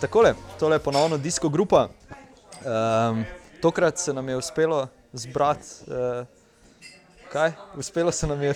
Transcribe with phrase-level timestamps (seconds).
[0.00, 1.88] takole, tole je ponovno disko grupa.
[3.08, 3.24] Um,
[3.62, 6.26] tokrat se nam je uspelo zbrati, uh,
[7.32, 7.52] kaj?
[7.76, 8.54] Uspelo se nam je,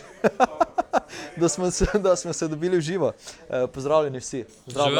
[1.41, 3.13] da, smo se, da smo se dobili v živo.
[3.49, 4.45] Uh, pozdravljeni vsi.
[4.67, 4.91] Zdravo,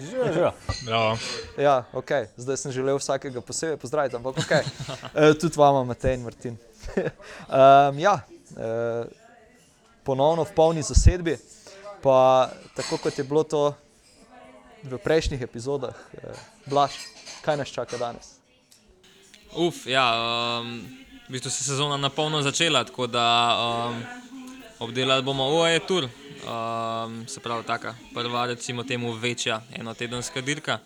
[0.00, 0.26] Živijo.
[0.32, 0.52] Živijo.
[0.86, 1.18] Bravo.
[1.58, 4.52] Ja, ok, zdaj sem želel vsakega posebej pozdraviti, ampak ok.
[4.52, 6.56] Uh, tudi vama, Matej in Martin.
[6.96, 9.06] um, ja, uh,
[10.04, 11.38] ponovno v polni zasedbi,
[12.02, 13.74] pa tako kot je bilo to
[14.84, 16.36] v prejšnjih epizodah, uh,
[16.68, 16.92] Blaž,
[17.44, 18.36] kaj nas čaka danes?
[19.56, 20.04] Uf, ja,
[20.60, 20.82] um,
[21.28, 23.24] v bistvu se sezona na polno začela, tako da
[23.54, 24.02] um,
[24.78, 30.78] obdelali bomo UAE tur, um, se pravi, taka prva, recimo temu večja enotedenska dirka.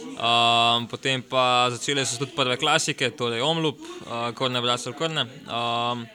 [0.00, 5.26] Um, potem pa začele so tudi prve klasike, torej Omlup, uh, Korne, Brasel, Korne.
[5.48, 6.06] Um,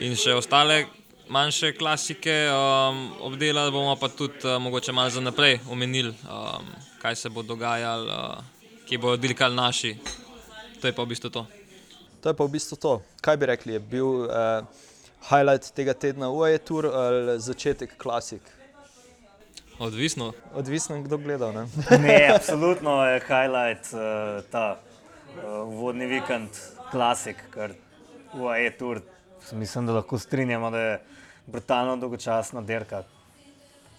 [0.00, 0.86] in še ostale
[1.28, 6.66] manjše klasike, um, obdelali bomo pa tudi uh, mogoče malo za naprej omenili, um,
[7.02, 8.44] kaj se bo dogajalo, uh,
[8.88, 9.96] kje bodo dirkali naši.
[10.80, 11.46] To je pa v bistvu to.
[12.20, 13.02] To je pa v bistvu to.
[13.20, 14.62] Kaj bi rekli, je bil uh,
[15.30, 18.42] highlight tega tedna UAE tour ali začetek klasik?
[19.78, 20.32] Odvisno.
[20.54, 21.52] Odvisno, kdo gledal.
[21.52, 21.66] Ne?
[22.06, 26.48] Ne, absolutno je highlight uh, ta uh, vodni vikend,
[26.90, 27.74] klasik, kar
[28.34, 29.00] UAE tour.
[29.52, 31.00] Mislim, da lahko strinjamo, da je
[31.46, 33.02] brutalno dolgočasna dirka.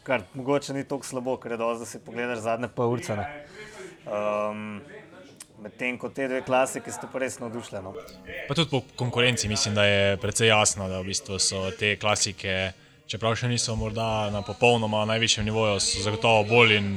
[0.04, 3.18] Kar mogoče ni tako slabo, ker je dosti, da si pogledaš zadnje pol urce.
[4.08, 4.82] Um,
[5.58, 7.82] Medtem ko te dve klasiki ste pa res navdušeni.
[7.82, 7.96] No.
[8.48, 12.72] Pa tudi po konkurenci mislim, da je precej jasno, da v bistvu so te klasike,
[13.10, 16.92] čeprav še niso morda na popolnoma najvišjem nivoju, so zagotovo bolj in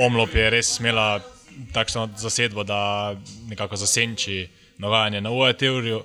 [0.00, 1.20] omlop je res imela
[1.74, 3.12] takšno zasedbo, da
[3.50, 4.46] nekako zasenči
[4.80, 6.00] dogajanje na UAE teoriju.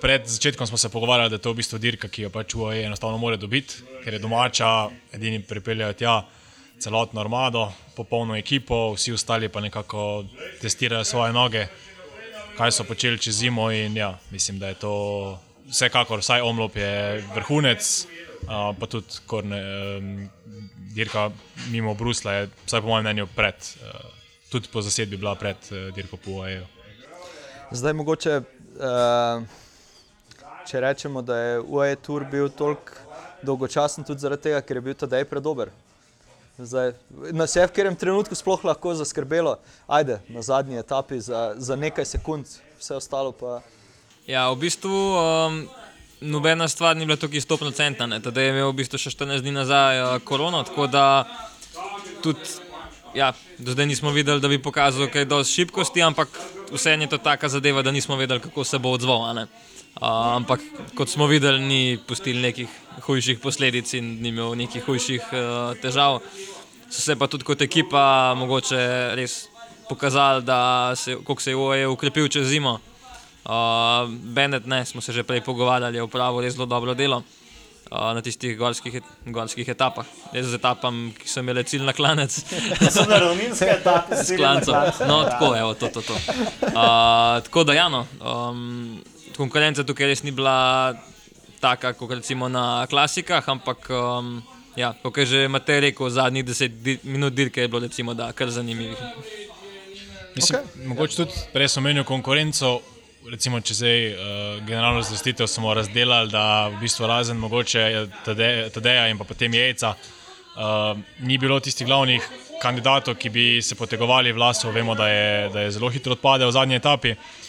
[0.00, 2.84] Pred začetkom smo se pogovarjali, da je to v bistvu dirka, ki jo pač UAE
[2.86, 6.22] enostavno more dobiti, ker je domača, edini pripeljajo tja
[6.78, 10.24] celotno armado, popolno ekipo, vsi ostali pa nekako
[10.62, 11.66] testirajo svoje noge
[12.58, 13.70] kaj so počeli čez zimo.
[13.72, 14.92] In, ja, mislim, da je to
[15.70, 18.06] vsekakor, vsaj omlop je vrhunec,
[18.46, 19.60] pa tudi korne,
[20.94, 21.30] dirka
[21.70, 23.54] mimo Brusla je, vsaj po mojem mnenju, pred,
[24.50, 26.64] tudi po zasedbi bila pred uh, dirko po UAE.
[27.70, 29.44] Zdaj, mogoče, uh,
[30.68, 32.92] če rečemo, da je UAE tour bil toliko
[33.42, 35.72] dolgočasen, tudi zaradi tega, ker je bil tedaj predober.
[36.58, 36.92] Zdaj,
[37.32, 42.04] nas je v katerem trenutku sploh lahko zaskrbelo, ajde, na zadnji etapi za, za nekaj
[42.04, 43.60] sekund, vse ostalo pa.
[44.26, 45.60] Ja, v bistvu um,
[46.20, 48.18] nobena stvar ni bila tako stopnocentna.
[48.20, 51.06] Tedaj je imel v bistvu še 14 dni nazaj uh, korono, tako da
[52.26, 52.58] tudi
[53.14, 56.28] ja, do zdaj nismo videli, da bi pokazal kaj dosti šibkosti, ampak
[56.72, 59.46] vseeno je to taka zadeva, da nismo vedeli, kako se bo odzval.
[59.98, 60.62] Uh, ampak
[60.94, 62.70] kot smo videli, ni pustil nekih
[63.02, 66.20] hujših posledic in ni imel nekih hujših uh, težav.
[66.88, 68.78] So se pa tudi kot ekipa mogoče
[69.18, 69.48] res
[69.88, 72.78] pokazali, da se, koliko se je ukrepil čez zimo.
[73.48, 77.22] Uh, Bennett, ne, smo se že prej pogovarjali, je upravil res zelo dobro delo
[77.90, 80.06] uh, na tistih gorskih, et- gorskih etapah.
[80.32, 82.38] Jaz z etapam, ki so imele cilj na klanec.
[82.94, 84.74] So na ravninske etape, S klancem.
[85.08, 86.18] No, tako je, to, to, to.
[86.70, 89.00] Uh, tako da, ja, no, um,
[89.38, 90.94] konkurenca tukaj res ni bila
[91.62, 94.38] taka, kot recimo na klasikah, ampak, um,
[94.78, 98.32] ja, kot je že Matej rekel, zadnjih deset di minut dirke je bilo, recimo, da
[98.32, 98.98] kar zanimivih.
[100.36, 100.86] Mislim, okay.
[100.86, 102.78] Mogoče tudi prej sem omenil konkurenco.
[103.28, 104.20] Recimo, če zdaj uh,
[104.64, 107.82] generalno razvrstitev smo razdelili, da v bistvu razen mogoče
[108.24, 110.94] Tade- Tadeja in pa potem Jejca, uh,
[111.26, 112.24] ni bilo tistih glavnih
[112.62, 114.72] kandidatov, ki bi se potegovali vlasov.
[114.72, 117.12] Vemo, da je, da je zelo hitro odpadel v zadnji etapi.
[117.12, 117.47] Uh,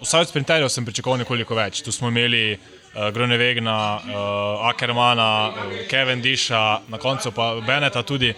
[0.00, 1.82] vsaj od sprinterjev sem pričakoval nekoliko več.
[1.82, 8.34] Tu smo imeli uh, Grunewegna, uh, Ackermana, uh, Kevin Disha, na koncu pa Beneta tudi.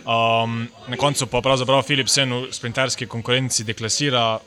[0.00, 4.38] Um, na koncu pa pravzaprav Philipsen v sprinterski konkurenci deklasira,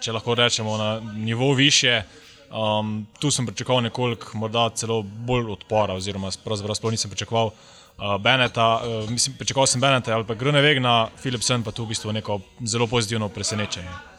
[0.00, 2.02] če lahko rečemo, na nivo više.
[2.46, 8.16] Um, tu sem pričakoval nekoliko, morda celo bolj odpora, oziroma pravzaprav sploh nisem pričakoval uh,
[8.22, 8.68] Beneta.
[8.84, 12.86] Uh, mislim, pričakoval sem Beneta ali pa Grunewegna, Philipsen pa tu v bistvu neko zelo
[12.86, 14.15] pozitivno presenečenje.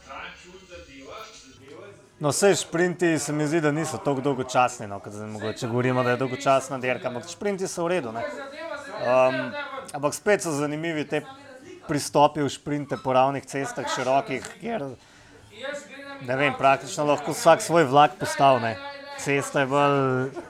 [2.19, 4.87] No, vse šprinti se mi zdi, da niso tako dolgočasni.
[4.87, 8.11] No, zdaj mogoče govorimo, da je dolgočasna dirka, ampak šprinti so v redu.
[8.11, 8.23] ne.
[8.97, 9.51] Um,
[9.93, 11.21] ampak spet so zanimivi te
[11.87, 14.89] pristopi v šprinte po ravnih cestah, širokih, kjer
[16.21, 18.75] ne vem, praktično lahko vsak svoj vlak postavne.
[19.19, 20.46] Cesta je bolj.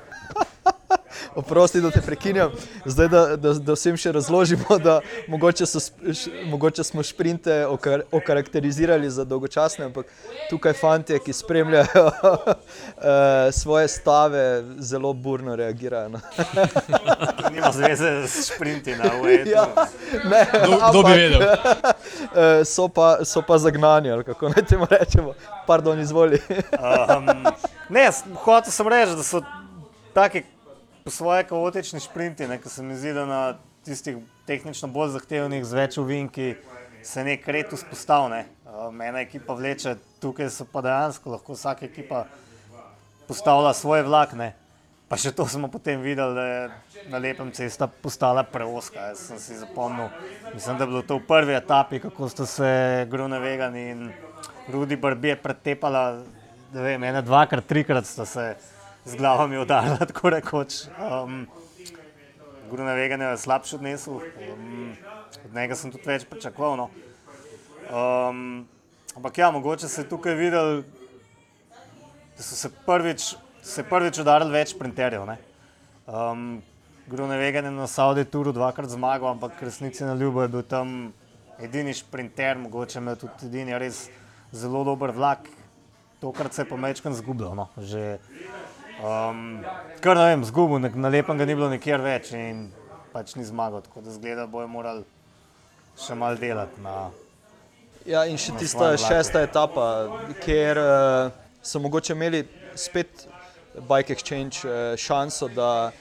[1.35, 2.51] Oprosti, da te prekinjam.
[2.85, 8.03] Zdaj, da, da, da vsem še razložimo, da mogoče, so, š, mogoče smo šprinte okar,
[8.11, 10.09] okarakterizirali za dolgočasne, ampak
[10.49, 16.09] tukaj fanti, ki spremljajo eh, svoje stave, zelo burno reagirajo.
[16.09, 16.19] No.
[17.53, 19.47] Nima zveze s sprinti na UET.
[19.47, 19.67] Ja,
[20.25, 21.41] ne, Kdo, kdo bi ampak, vedel?
[21.41, 25.33] eh, so, pa, so pa zagnani, ali kako naj temu rečemo.
[25.67, 26.41] Pardon, izvoli.
[26.79, 27.25] Um,
[27.89, 28.09] ne,
[28.43, 29.41] hotel sem reči, da so
[30.13, 30.43] taki
[31.07, 33.41] po svoje kaotični šprinti, ne, ki se mi zdi, da na
[33.87, 36.47] tistih tehnično bolj zahtevnih z več ovinki
[36.99, 38.41] se nek red vzpostavlja.
[38.67, 42.25] Um, ena ekipa vleče, tukaj so pa dejansko lahko vsaka ekipa
[43.23, 44.35] postavlja svoj vlak.
[44.35, 44.51] Ne.
[45.07, 49.13] Pa še to smo potem videli, da je na lepem cesta postala preoska.
[49.13, 50.11] Jaz sem si zapomnil,
[50.51, 52.71] mislim, da je bilo to v prvi etapi, kako sta se
[53.07, 54.09] Grune Vegan in
[54.67, 56.09] Rudi Barbie pretepala,
[56.73, 58.51] da vem, ene dvakrat, trikrat sta se
[59.07, 60.85] z glavami udarila, tako rekoč.
[60.99, 61.47] Um,
[62.69, 64.95] Grune Vegan je slabše odnesel, um,
[65.45, 66.75] od njega sem tudi več pričakoval.
[66.77, 66.89] No.
[67.87, 68.67] Um,
[69.15, 70.81] ampak ja, mogoče se je tukaj videl,
[72.37, 75.25] da so se prvič, se prvič udarili več sprinterjev.
[75.25, 75.37] ne.
[76.07, 76.59] Um,
[77.07, 81.13] Grune Vegan je na Saudi Touru dvakrat zmagal, ampak resnici na ljubo je bil tam
[81.59, 84.09] edini sprinter, mogoče imel tudi edini res
[84.51, 85.47] zelo dober vlak.
[86.19, 87.55] Tokrat se je pa mečkan zgubil.
[87.55, 87.69] No.
[87.77, 88.17] Že,
[89.03, 89.45] um,
[90.01, 92.67] kar ne vem, zgubil, na, na lepem ga ni bilo nikjer več in
[93.13, 93.85] pač ni zmagal.
[93.85, 95.05] Tako da zgleda, da bojo morali
[95.97, 97.07] še malo delati na,
[98.07, 99.85] Ja, in še tista šesta etapa,
[100.39, 102.45] kjer uh, so mogoče imeli
[102.79, 103.25] spet
[103.89, 105.91] Bike Exchange uh, šanso, da,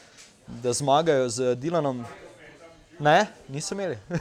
[0.46, 2.04] da zmagajo z Dilanom.
[2.98, 3.98] Ne, niso imeli.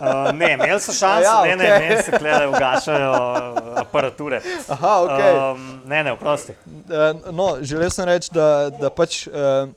[0.00, 4.40] Uh, ne, imeli so šanse, Ja, ja, ne, ne, meni se klede ugašajo uh, aparature.
[4.68, 5.18] Aha, ok.
[5.20, 6.54] Um, ne, ne, oprosti.
[6.64, 9.68] Uh, no, želel sem reči, da, da pač uh,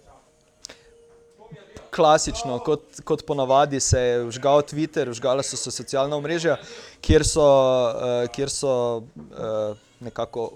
[1.95, 6.55] klasično, kot, kot ponavadi, se je vžgal Twitter, vžgala so se socialna omrežja,
[7.01, 10.49] kjer so, uh, kjer so uh, nekako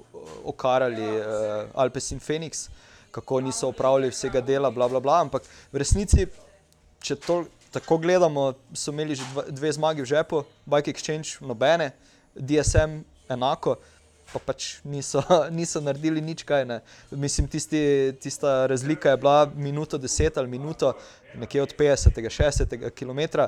[0.46, 1.28] okarali uh,
[1.76, 2.68] Alpes in Phoenix,
[3.12, 5.22] kako niso opravili vsega dela, bla, bla, bla.
[5.26, 5.44] Ampak
[5.74, 6.28] v resnici,
[7.04, 7.44] če to
[7.80, 11.92] tako gledamo, so imeli že dve zmagi v žepu, Bike Exchange nobene,
[12.36, 13.78] DSM enako
[14.34, 15.24] pa pač niso,
[15.58, 16.66] niso naredili nič kaj.
[16.68, 16.80] Ne.
[17.12, 20.94] Mislim, tisti, tista razlika je bila minuto 10 ali minuto,
[21.36, 23.48] nekje od 50, 60 km,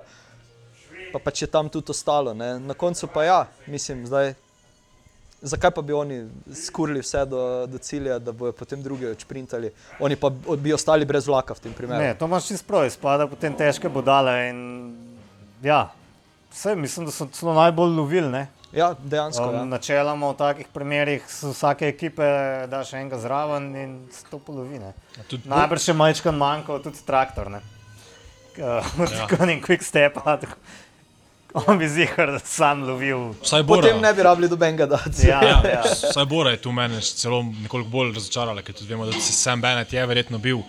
[1.13, 2.33] pa pač je tam tudi ostalo.
[2.33, 2.59] Ne.
[2.59, 4.33] Na koncu pa ja, mislim, zdaj.
[5.41, 10.15] Zakaj pa bi oni skurili vse do, do cilja, da bodo potem drugi odšprintali, oni
[10.19, 12.01] pa bi ostali brez vlaka v tem primeru?
[12.03, 14.49] Ne, to imaš čisto prav, izpada potem težke bodale.
[14.49, 14.59] In,
[15.63, 15.85] ja,
[16.51, 18.27] vse, mislim, da so celo najbolj lovili.
[18.29, 18.47] ne.
[18.71, 19.47] Ja, dejansko.
[19.49, 19.63] Um, ja.
[19.65, 22.27] načeloma v takih primerih so vsake ekipe
[22.69, 24.91] daš enega zraven in se to polovine.
[25.27, 27.49] Tudi, Najbrž še majčkan manjkal tudi traktor.
[27.49, 27.63] Ne?
[28.59, 29.25] Uh, Ja.
[29.25, 30.19] Tako nek quick step.
[30.19, 30.59] tako-
[31.53, 33.31] On bi zihar sam lovil.
[33.41, 35.27] Vsaj Bora, Potem ne bi rabili dobenega dati.
[35.27, 35.81] Ja, Ja, ja.
[35.83, 39.61] Vsaj Bora je tu meni celo nekoliko bolj razočarala, ker tudi vemo, da se Sam
[39.61, 40.61] Bennett je verjetno bil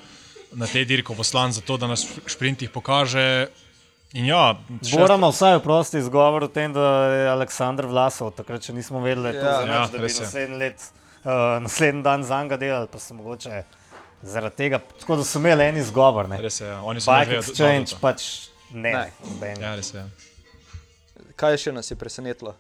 [0.53, 3.47] na tej dirki poslan za to, da nas v šprintih pokaže.
[4.13, 8.73] In ja, šest- Moramo vsaj prosti izgovor o tem, da je Aleksandr Vlasov, takrat še
[8.73, 9.43] nismo vedeli, Ja.
[9.43, 10.83] ja, za Ja, da bi naslednji, let,
[11.21, 11.31] uh,
[11.61, 13.63] naslednji dan za njega delali, pa so mogoče
[14.23, 16.27] zaradi tega, tako da so imeli en izgovor.
[16.29, 16.41] Ne.
[16.41, 16.81] Res je, ja.
[16.83, 18.27] oni so že exchange pač
[18.73, 18.91] ne.
[18.91, 19.07] Ne.
[19.25, 19.63] nobenega.
[19.63, 20.03] Ja, res je.
[21.41, 22.53] Kaj še nas je presenetilo?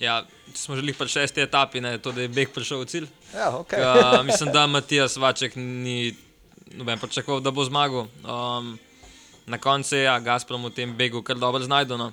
[0.00, 0.22] Ja,
[0.56, 3.06] smo želeli pa šesti etapi, ne, to, da je Beg prišel v cilj.
[3.34, 3.80] Ja, okay.
[3.80, 6.14] Ka, mislim, da Matijas Vaček ni
[6.76, 8.06] noben pričakoval, da bo zmagal.
[8.24, 8.78] Um,
[9.46, 11.96] na koncu je ja, Gazprom v tem begu kar dobro znajdo.
[12.00, 12.12] No.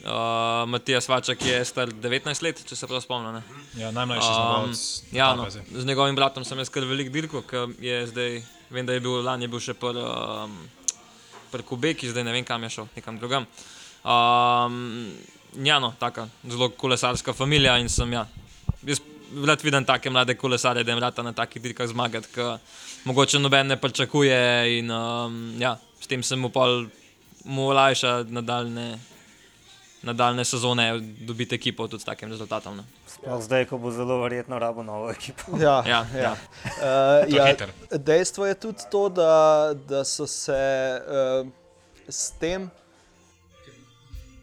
[0.00, 3.34] Uh, Matijas Vaček je star 19 let, če se prav spomnim.
[3.34, 3.42] ne.
[3.78, 4.84] Ja, najmlajši Um, zmagovalec.
[5.12, 5.64] ja, no, zdaj.
[5.70, 9.20] z njegovim bratom sem jaz kar velik dirko, ki je zdaj, vem, da je bil
[9.22, 10.56] lani je bil še pri um,
[11.52, 13.46] pr Kubeki, zdaj ne vem, kam je šel, nekam drugam.
[14.02, 15.12] Um,
[15.64, 18.26] ja, no, taka zelo kolesarska družina in sem ja.
[18.86, 19.00] Jaz
[19.46, 22.40] rad vidim take mlade kolesarje, da jim rata na takih dirkah zmagati, ki
[23.04, 26.86] mogoče noben ne pričakuje in um, ja, s tem se mu pol
[27.44, 28.98] mu olajša nadaljne,
[30.02, 32.76] nadaljne sezone, dobiti ekipo tudi s takim rezultatom.
[32.76, 32.84] No.
[33.06, 35.56] Sploh zdaj, ko bo zelo verjetno rabo novo ekipo.
[35.62, 36.32] Ja, Ja, ja.
[36.32, 37.70] Uh, To ja, hiter.
[37.90, 41.48] dejstvo je tudi to, da, da so se uh,
[42.08, 42.70] s tem,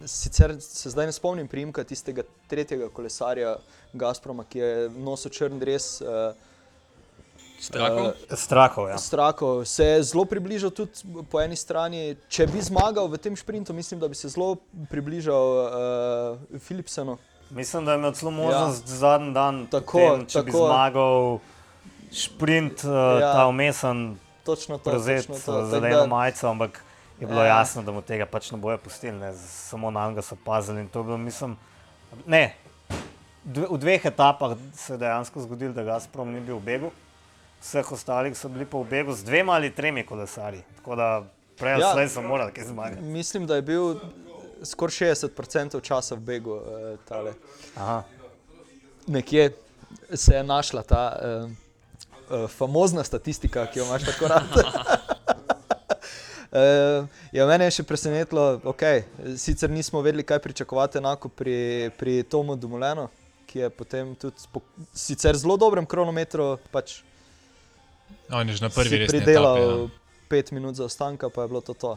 [0.05, 3.55] sicer se zdaj ne spomnim primka tistega tretjega kolesarja
[3.93, 6.01] Gazproma, ki je nosil črn dres.
[6.01, 6.33] Uh,
[7.59, 8.11] Strahov?
[8.31, 8.97] Strahov, ja.
[8.97, 10.91] Strako se je zelo približal tudi
[11.31, 12.15] po eni strani.
[12.29, 14.55] Če bi zmagal v tem sprintu, mislim, da bi se zelo
[14.91, 17.17] približal uh, Philipsenu.
[17.49, 18.95] Mislim, da je imel celo možnost ja.
[18.95, 20.65] zadnji dan, Tako, potem, če bi tako.
[20.65, 21.39] zmagal
[22.11, 23.33] sprint, uh, Ja.
[23.33, 24.83] ta umesen, točno to.
[24.91, 25.51] prevzeti točno to.
[25.51, 26.83] Tako zeleno majico, ampak
[27.19, 27.47] je bilo Ja.
[27.47, 30.81] jasno, da mu tega pač ne bojo pustili, ne, samo na njega so pazili.
[30.81, 31.57] in to je Bilo, mislim,
[32.25, 32.55] ne,
[33.43, 36.91] dve, v dveh etapah se je dejansko zgodilo, da Gazprom ni bil v begu,
[37.61, 40.61] vseh ostalih so bili pa v begu z dvema ali tremi kolesarji.
[40.75, 41.23] Tako da
[41.57, 41.91] prej Ja.
[41.93, 43.01] slej so morali kaj zmagati.
[43.01, 43.95] Mislim, da je bil
[44.63, 46.51] skoraj 60% časa v begu.
[46.51, 46.61] Uh,
[47.05, 47.33] tale.
[47.75, 48.03] Aha.
[49.07, 49.51] Nekje
[50.13, 51.49] se je našla ta uh,
[52.33, 54.43] uh, famozna statistika, ki jo imaš tako rad.
[56.47, 59.03] Uh, ja, mene je še presenetilo, okay,
[59.35, 63.09] sicer nismo vedeli, kaj pričakovati, enako pri, pri Tomu Dumulenu,
[63.47, 64.63] ki je potem tudi po
[64.95, 67.01] sicer zelo dobrem kronometru pač
[68.31, 70.27] On je že na prvi res pridelal etapi, ja.
[70.27, 71.95] pet minut zaostanka, pa je bilo to to.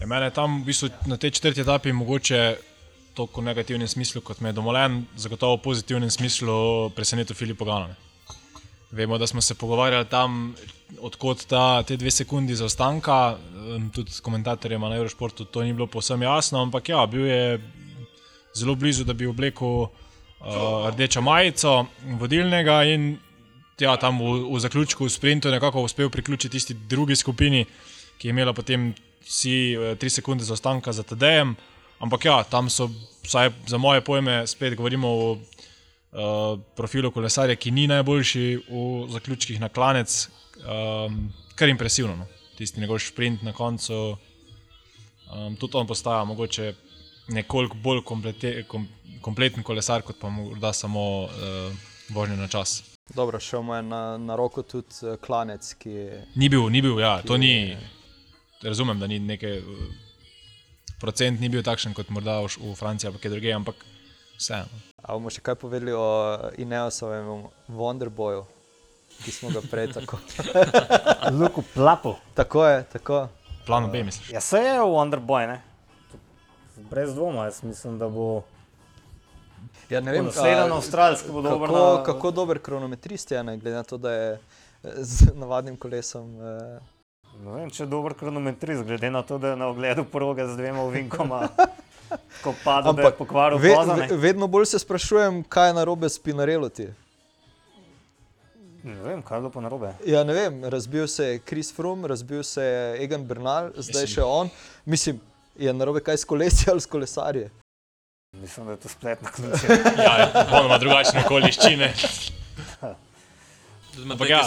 [0.00, 2.56] Ja, mene je tam v bistvu na tej četrti etapi mogoče
[3.16, 7.96] toliko v negativnem smislu, kot me je domolen, zagotovo v pozitivnem smislu presenetil Filip Pogano.
[8.96, 10.54] Vemo, da smo se pogovarjali tam,
[11.00, 13.36] odkot ta, te dve sekundi zaostanka,
[13.92, 17.60] tudi komentatorjem na Eurošportu to ni bilo povsem jasno, ampak ja, bil je
[18.56, 19.90] zelo blizu, da bi oblekel uh,
[20.88, 21.84] rdečo majico
[22.20, 23.18] vodilnega in
[23.80, 27.66] ja, tam v, v zaključku v sprintu nekako uspel priključiti tisti drugi skupini,
[28.18, 28.94] ki je imela potem
[29.26, 31.56] vsi eh, tri sekunde zaostanka za TD-jem.
[32.00, 32.88] Ampak ja, tam so,
[33.24, 35.38] vsaj za moje pojme, spet govorimo o
[36.16, 40.28] uh, profilu kolesarja, ki ni najboljši v zaključkih na klanec,
[40.64, 42.16] um, kar impresivno.
[42.16, 42.26] No.
[42.56, 46.74] Tisti njegov sprint na koncu, um, tudi on postaja mogoče
[47.28, 48.88] nekoliko bolj komplete, kom,
[49.20, 51.30] kompleten kolesar, kot pa morda samo uh,
[52.14, 52.82] vožnja na čas.
[53.14, 56.98] Dobro, šel mu je na, na roko tudi klanec, ki je Ni bil, ni bil,
[57.00, 57.76] ja, to ni.
[58.62, 59.60] Razumem, da ni nekaj.
[61.00, 63.84] Procent ni bil takšen kot morda v Franciji ali kje drugje, ampak
[64.38, 64.80] vseeno.
[65.06, 66.04] A bomo še kaj povedali o
[66.56, 68.42] Ineosovem Wonderboyu,
[69.16, 70.18] ki smo ga prej tako.
[71.38, 72.16] Luku plapu.
[72.34, 73.28] tako je, tako.
[73.64, 74.30] Plan B, misliš?
[74.30, 75.62] Ja, se je v Wonderboy, ne?
[76.90, 78.42] Brez dvoma, jaz mislim, da bo.
[79.88, 81.68] Ja, ne vem, Naslednji a, avstralski bo dober.
[81.68, 84.38] kako, na- kako dober kronometrist je, ne, glede na to, da je eh,
[84.96, 86.26] z navadnim kolesom.
[86.36, 86.78] Eh,
[87.36, 90.56] Ne vem, če je dober kronometrist, glede na to, da je na ogledu proge z
[90.56, 91.48] dvema ovinkoma.
[92.42, 93.94] Ko pada, da je Ampak pokvaril ve, voza.
[93.94, 96.86] ve, vedno bolj se sprašujem, kaj je narobe s Pinareloti.
[98.84, 99.92] Ne vem, kaj je bilo pa narobe.
[100.06, 104.14] Ja, ne vem, razbil se je Chris Froome, razbil se je Egan Bernal, zdaj Mislim-
[104.14, 104.50] še on.
[104.84, 105.20] Mislim,
[105.58, 107.48] je narobe kaj s kolesi ali s kolesarji.
[108.32, 109.66] Mislim, da je to spletna ključa.
[110.06, 111.92] Ja, popolnoma drugačne okoliščine.
[114.10, 114.42] Ampak ja.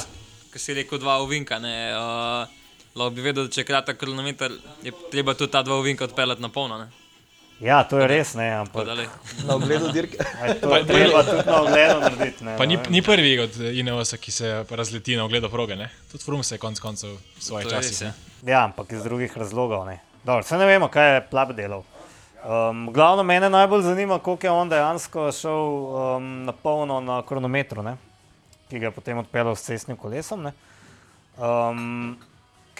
[0.53, 1.59] Ki si rekel, dva ovinka.
[1.59, 2.47] Ne, uh,
[2.95, 6.41] lahko bi vedel, da če je kratek kronometer, je treba tudi ta dva ovinka odpeljati
[6.41, 6.77] na polno.
[6.77, 6.87] Ne.
[7.59, 8.87] Ja, to je res, ne, ampak.
[9.43, 10.15] Na ogledu dirke.
[10.15, 12.43] aj, to je treba tudi na ogledu narediti.
[12.43, 15.75] Ne, Pa ni, ni prvi od Ineosa, ki se razleti na ogledu proge.
[15.75, 15.89] Ne?
[16.11, 18.01] Tudi Frum se je konec koncev v svojih časih.
[18.01, 18.13] ja.
[18.47, 19.83] Ja, ampak iz drugih razlogov.
[19.85, 19.99] Ne.
[20.23, 21.83] Dobro, se ne vemo, kaj je plap delal.
[22.39, 27.83] Um, glavno mene najbolj zanima, koliko je on dejansko šel um, na polno na kronometru,
[27.83, 27.97] ne?
[28.69, 30.43] ki ga je potem odpeljal s cestnim kolesom.
[30.47, 30.53] ne.
[31.35, 32.15] Um,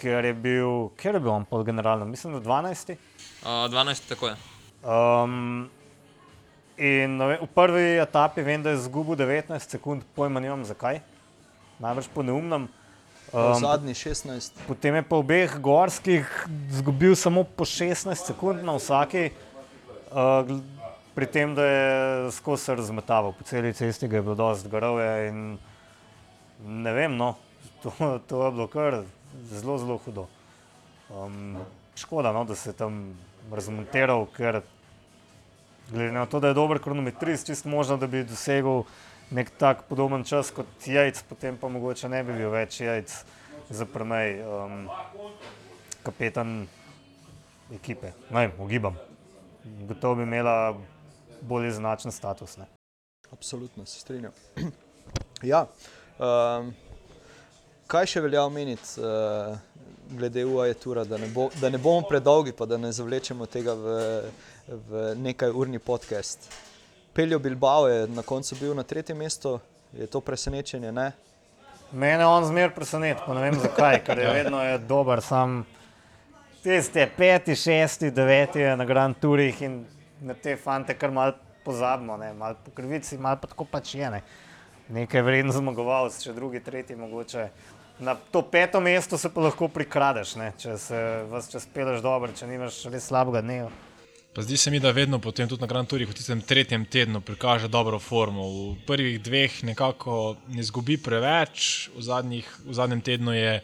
[0.00, 2.96] ker je bil, ker je bil on pol generalno, mislim, da 12.
[3.42, 4.36] Uh, 12, tako je.
[4.80, 5.68] Um,
[6.80, 11.02] in ne vem, v prvi etapi vem, da je izgubil 19 sekund, pojma nimam zakaj,
[11.82, 12.68] najbrž po neumnem.
[13.30, 14.64] Um, zadnji 16.
[14.66, 16.26] Potem je po obeh gorskih
[16.72, 19.28] izgubil samo po 16 sekund na vsaki,
[20.10, 20.48] uh,
[21.14, 23.36] pri tem, da je skozi se razmetaval.
[23.36, 25.58] Po celi cesti ga je bilo dosti gorovja in
[26.64, 27.34] ne vem, no,
[27.82, 27.92] to,
[28.26, 29.02] to je bilo kar
[29.52, 30.26] zelo, zelo hudo.
[31.12, 31.58] Um,
[31.96, 33.12] škoda, no, da se tam
[33.52, 34.60] razmontiral, ker
[35.90, 38.84] glede na to, da je dober kronometrist, čist možno, da bi dosegel
[39.30, 43.14] nek tak podoben čas kot jajc, potem pa mogoče ne bi bil več jajc
[43.70, 44.88] za premej um,
[46.02, 46.66] kapetan
[47.74, 48.12] ekipe.
[48.30, 48.98] Vem, ugibam.
[49.86, 50.74] Gotovo bi imela
[51.40, 52.56] bolj značen status.
[52.56, 52.66] Ne?
[53.30, 54.32] Absolutno se strinjam.
[55.52, 55.66] ja,
[56.18, 56.74] um,
[57.90, 59.56] kaj še velja omeniti uh,
[60.10, 63.74] glede UAE tura, da ne, bo, da ne bomo predolgi, pa da ne zavlečemo tega
[63.74, 63.96] v,
[64.68, 66.50] v nekaj urni podcast.
[67.14, 69.58] Peljo Bilbao je na koncu bil na tretjem mestu,
[69.92, 71.10] je to presenečenje, ne?
[71.92, 75.64] Mene on zmer preseneča, ne vem zakaj, ker je vedno je dober, sam
[76.62, 79.80] tiste peti, šesti, deveti na Grand Tourih in
[80.22, 84.10] na te fante kar mal pozabimo, ne, mal po krivici, mal pa tako pač je.
[84.10, 84.22] Ne.
[84.90, 87.48] Nekaj vreden zmagovalec, če drugi, tretji mogoče.
[88.00, 92.32] Na to peto mesto se pa lahko prikradeš, ne, če se vas čez peleš dobro,
[92.32, 93.68] če nimaš res slabega dneva.
[94.32, 97.20] Pa zdi se mi, da vedno potem tudi na Grand Tourih v tistem tretjem tednu
[97.20, 98.46] prikaže dobro formo.
[98.46, 103.56] V prvih dveh nekako ne izgubi preveč, v, zadnjih, v zadnjem tednu je,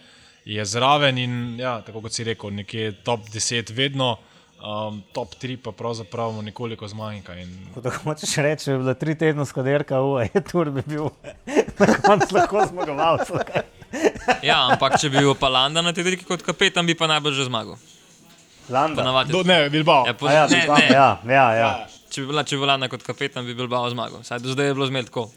[0.45, 4.17] je zraven in, ja, tako kot si rekel, nekje top 10 vedno,
[4.59, 7.39] um, top 3 pa pravzaprav mu nekoliko zmanjka.
[7.41, 11.09] In, Ko tako hočeš reči, če bi bila tri tedenska derka, uje, tur bi bil
[11.81, 13.33] na koncu lahko zmagovalec.
[14.43, 17.37] Ja, ampak če bi bil pa Landa na tej dirki kot kapetan, bi pa najbolj
[17.41, 17.79] že zmagal.
[18.69, 19.03] Landa.
[19.03, 19.33] Ponavadi.
[19.33, 20.07] do, ne, Bilbao.
[20.07, 20.89] Ja, po, Ja, ne, Bilbao, ne.
[20.91, 21.71] ja, ja, ja.
[22.11, 24.25] Če bi bila, če bi bila Landa kot kapetan, bi bil Bilbao zmagal.
[24.27, 25.29] Saj do zdaj je bilo zmed tako.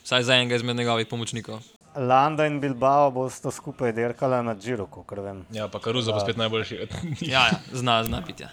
[0.00, 1.60] Vsaj za enega izmed njegovih pomočnikov.
[1.96, 5.44] Landa in Bilbao bosta skupaj derkala na Džiru, kot vem.
[5.52, 6.80] Ja, pa Karuza bo spet najboljši.
[7.32, 8.42] Ja, ja zna, zna biti.
[8.46, 8.50] Ja.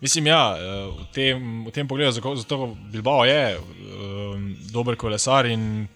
[0.00, 5.46] Mislim, ja, eh, v tem, v tem pogledu, zato, zato Bilbao je um, dober kolesar
[5.46, 5.88] in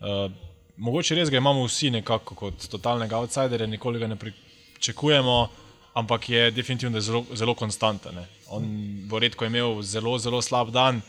[0.00, 0.32] uh,
[0.76, 5.48] mogoče res ga imamo vsi nekako kot totalnega outsiderja, nikoli ga ne pričakujemo,
[5.94, 8.14] ampak je definitivno zelo, zelo konstanten.
[8.14, 8.26] Ne.
[8.50, 8.64] On
[9.08, 11.00] bo redko imel zelo, zelo slab dan,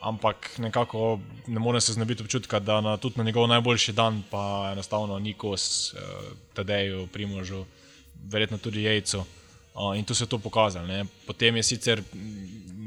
[0.00, 4.70] ampak nekako ne more se znebiti občutka, da na, tudi na njegov najboljši dan pa
[4.72, 6.00] enostavno ni kos uh,
[6.54, 7.64] Tadeju, Primožu,
[8.30, 9.24] verjetno tudi Jejcu.
[9.74, 10.86] Uh, in tu se je to pokazalo.
[10.86, 11.04] Ne.
[11.26, 12.02] Potem je sicer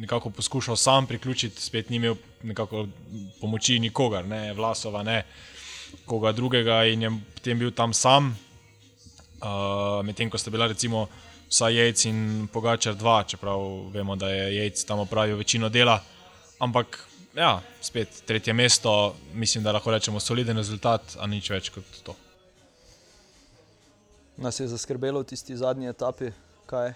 [0.01, 2.87] nekako poskušal sam priključiti, spet ni imel nekako
[3.41, 5.23] pomoči nikogar, ne Vlasova, ne
[6.05, 8.35] koga drugega, in je potem bil tam sam.
[9.41, 11.07] Uh, Medtem ko sta bila recimo
[11.49, 15.99] vsaj Jejc in Pogačar dva, čeprav vemo, da je Jejc tam opravil večino dela.
[16.59, 16.99] Ampak
[17.35, 22.15] ja, spet tretje mesto, mislim, da lahko rečemo soliden rezultat, a nič več kot to.
[24.37, 26.31] Nas je zaskrbelo v tisti zadnji etapi,
[26.65, 26.93] kaj?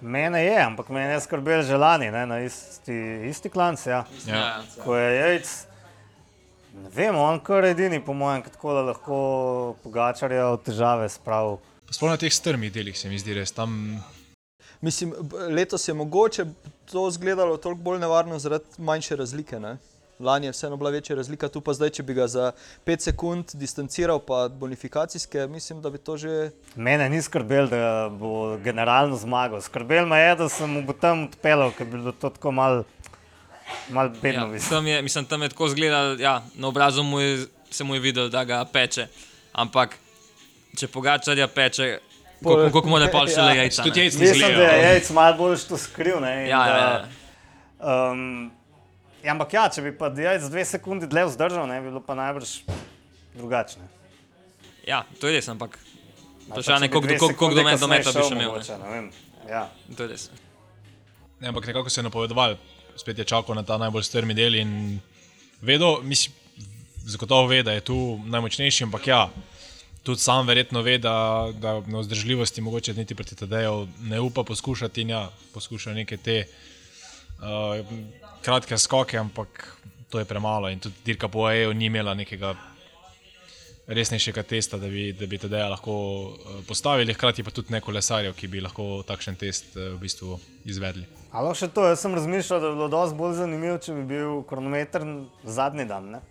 [0.00, 2.96] Mene je, ampak mene je skrbel že lani, ne, na isti,
[3.28, 3.80] isti klanc.
[3.86, 4.04] Ja.
[4.28, 4.62] Ja.
[4.84, 5.52] Ko je jajc,
[6.82, 9.16] ne vem, on kar edini, po mojem, tako da lahko
[9.82, 11.58] pogačarja v težave spravil.
[11.90, 13.96] Sploh na teh strmih delih se mi zdi res tam.
[14.84, 15.14] Mislim,
[15.50, 16.44] letos je mogoče
[16.90, 19.60] to izgledalo toliko bolj nevarno zaradi manjše razlike.
[19.60, 19.76] Ne?
[20.20, 22.52] Lani je vseeno bila večja razlika, tu pa zdaj, če bi ga za
[22.86, 26.50] 5 sekund distanciral, pa bonifikacijske, mislim, da bi to že.
[26.76, 29.60] Mene ni skrbel, da bo generalno zmagal.
[29.60, 32.84] Skrbel me je, da sem mu tam odpeljal, ker bi bilo to tako mal,
[33.88, 34.46] mal bedno.
[34.46, 37.84] Ja, Ja, tam, je, mislim, tam je tako izgledalo, ja, na obrazu mu je, se
[37.84, 39.06] mu je videl, da ga peče.
[39.54, 39.96] Ampak
[40.74, 41.98] če pogačarja peče,
[42.38, 43.44] Pol- kako mu ne pa še Ja.
[43.44, 43.82] le jajca.
[43.82, 44.04] Tudi ne.
[44.04, 44.74] Ni Mislim, da zgledal.
[44.74, 46.20] je jajc malo bolj to skril.
[46.20, 47.04] Ne, Ja, ja, da, ja.
[47.78, 48.50] Um,
[49.22, 52.14] ja, ampak ja, če bi pa jajc dve sekundi dlje vzdržal, ne bi bilo pa
[52.14, 52.60] najbrž
[53.34, 53.82] drugačne.
[54.86, 55.78] ja, to je res, ampak
[56.46, 58.48] vprašanje, koliko do- sekunde meta bi še imel.
[58.48, 58.76] mogoče.
[59.46, 59.68] Ja.
[59.96, 60.30] To je res.
[61.40, 62.54] Ne, ampak nekako se je napovedoval,
[62.96, 65.00] spet je čakal na ta najbolj strmi del in
[65.60, 66.34] vedel, mislim,
[67.06, 69.28] zagotovo ve, da je tu najmočnejši, ampak ja,
[70.02, 75.02] tudi sam verjetno ve, da, da na vzdržljivosti mogoče niti proti Tadeju ne upa poskušati
[75.02, 76.44] in ja, poskuša neke te
[77.38, 77.86] uh,
[78.42, 79.76] kratke skoke, ampak
[80.10, 82.54] to je premalo in tudi dirka po AEU ni imela nekega
[83.86, 85.92] resnejšega testa, da bi, da bi Tadeja lahko
[86.34, 90.38] eh, postavili, hkrati pa tudi ne kolesarjev, ki bi lahko takšen test eh, v bistvu
[90.66, 91.06] izvedli.
[91.30, 94.40] Ali še to, jaz sem razmišljal, da bi bilo dosti bolj zanimivo, če bi bil
[94.48, 95.06] kronometer
[95.44, 96.10] zadnji dan.
[96.16, 96.22] Ne?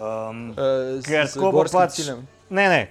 [0.00, 1.96] Um, Uh, ker z, z tako bo gorskim pač.
[1.98, 2.26] ciljem.
[2.50, 2.82] Ne, ne.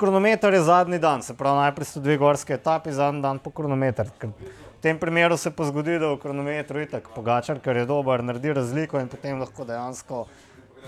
[0.00, 4.08] Kronometer je zadnji dan, se pravi, najprej so dve gorske etape, zadnji dan po kronometer.
[4.20, 7.84] Ker v tem primeru se pa zgodi, da v kronometru je tako pogačar, ker je
[7.88, 10.24] dober, naredi razliko in potem lahko dejansko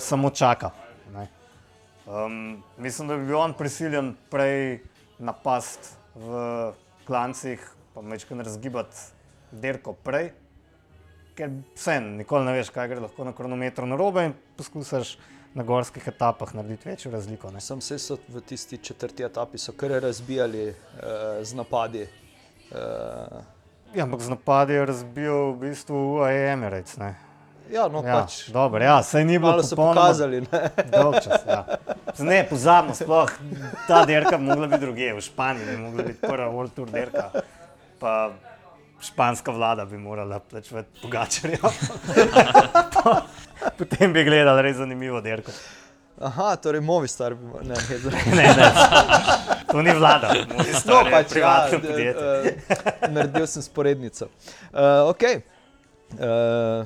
[0.01, 0.73] samo čaka.
[1.13, 1.29] Ne.
[2.07, 4.81] Um, mislim, da bi bil on prisiljen prej
[5.19, 6.73] napast v
[7.07, 7.63] klancih,
[7.95, 8.97] pa večkrat razgibati
[9.53, 10.33] derko prej,
[11.37, 15.17] ker vsem nikoli ne veš, kaj gre lahko na kronometru na robe in poskusiš
[15.55, 17.51] na gorskih etapah narediti večjo razliko.
[17.51, 17.61] Ne.
[17.61, 20.75] Sam se so v tisti četrti etapi kar razbijali uh,
[21.43, 22.07] z napadi.
[22.71, 23.43] Uh,
[23.95, 26.97] Ja, ampak z napadi je razbil v bistvu UAE Emirates.
[26.97, 27.13] Ne.
[27.73, 28.49] Ja, no Ja, pač.
[28.49, 30.43] dobro, ja, sej ni bilo Malo so popolnoma pokazali.
[30.43, 30.71] Ne?
[30.93, 31.41] dolgčas.
[31.47, 31.67] Ja.
[32.21, 33.31] Ne, pozabimo, sploh
[33.87, 37.31] ta derka bi mogla biti druge, v Španiji bi mogla biti prva World Tour derka.
[37.99, 38.31] Pa
[39.03, 41.59] španska vlada bi morala plačevati pogačarja.
[43.79, 45.51] Potem bi gledali res zanimivo derko.
[46.21, 47.75] Aha, torej Movistar bi mo- ne,
[48.33, 48.73] ne, ne.
[49.67, 52.59] To ni vlada, No, Movistar je pač, privatno d- podjetje.
[52.69, 54.29] eh, naredil sem sporednico.
[54.69, 55.41] Uh, okay.
[56.13, 56.85] uh,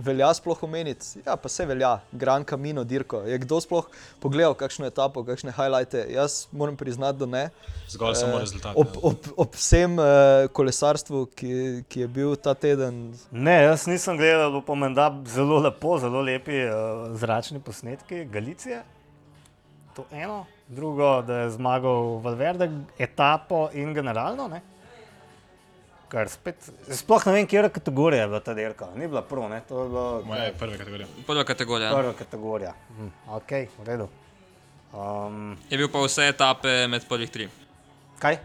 [0.00, 3.22] velja sploh omeniti, ja, pa se velja, Gran Camino dirko.
[3.28, 3.86] Je kdo sploh
[4.20, 6.04] pogledal kakšno etapo, kakšne highlighte?
[6.14, 7.44] Jaz moram priznati, da ne.
[7.88, 8.76] Zgolj samo Eh, rezultat.
[8.76, 11.52] Ob, ob, ob vsem uh, kolesarstvu, ki,
[11.88, 16.22] ki je bil ta teden, Ne, jaz nisem gledal, bo pa menda zelo lepo, zelo
[16.22, 18.82] lepi uh, zračni posnetki Galicije.
[19.96, 24.48] To eno, drugo, da je zmagal Valverde, etapo in generalno.
[24.48, 24.60] Ne?
[26.10, 26.58] Kar spet,
[26.90, 28.88] sploh ne vem, kje kategorija je bila ta dirka.
[28.98, 29.60] Ni bila prva, ne?
[29.68, 31.06] to je bila Moja prva kategorija.
[31.26, 31.90] Prva kategorija.
[31.94, 32.72] prva kategorija.
[32.96, 34.08] Hm, ok, v redu.
[34.92, 37.48] Um, Je bil pa vse etape med prvih tri.
[38.18, 38.38] kaj?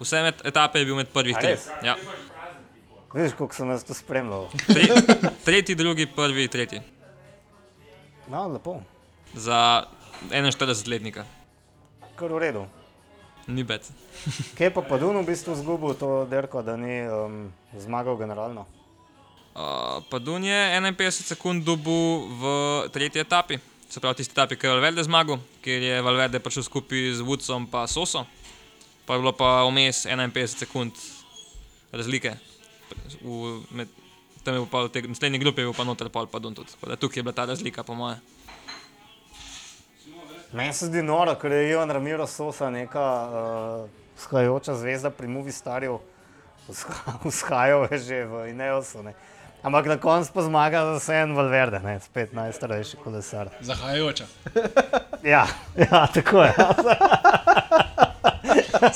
[0.00, 1.54] Vse med, etape je bil med prvih tri.
[1.86, 1.94] Ja.
[3.14, 4.48] Vidiš, koliko sem nas to spremljal.
[4.66, 4.82] Tre,
[5.44, 6.80] tretji, drugi, prvi, tretji.
[8.28, 8.80] No, lepo,
[9.34, 9.84] Za
[10.30, 11.24] 41-letnika.
[12.16, 12.66] kar v redu.
[13.46, 13.82] Ni bed.
[14.56, 18.66] Kje je pa Padun v bistvu izgubil to dirko, da ni um, zmagal generalno?
[19.52, 22.44] Uh, Padun je 51 sekund dobil v
[22.94, 23.58] tretji etapi,
[23.90, 27.66] se pravi tisti etapi, ki je Valverde zmagal, kjer je Valverde prišel skupaj z Woodsom
[27.68, 28.24] in Soso,
[29.04, 30.92] pa je bilo pa vmes 51 sekund
[31.92, 32.32] razlike.
[33.20, 33.88] V, med,
[34.44, 36.72] tam je bil pa v tej naslednji grupi, pa noter pol Padun tudi.
[36.72, 38.16] Tukaj je bila ta razlika, po moje.
[40.52, 43.88] Meni se zdi noro, ker je Ivan Ramiro Sosa neka uh,
[44.18, 45.98] vzhajajoča zvezda pri Movi Starju,
[47.24, 49.02] vzhajal je že v Ineosu.
[49.02, 49.14] Ne.
[49.62, 53.48] Ampak na koncu pa zmaga za vse en Valverde, ne, spet najstarejši kolesar.
[53.60, 54.24] Zahajajoča.
[55.22, 55.46] Ja,
[55.78, 56.50] ja tako je.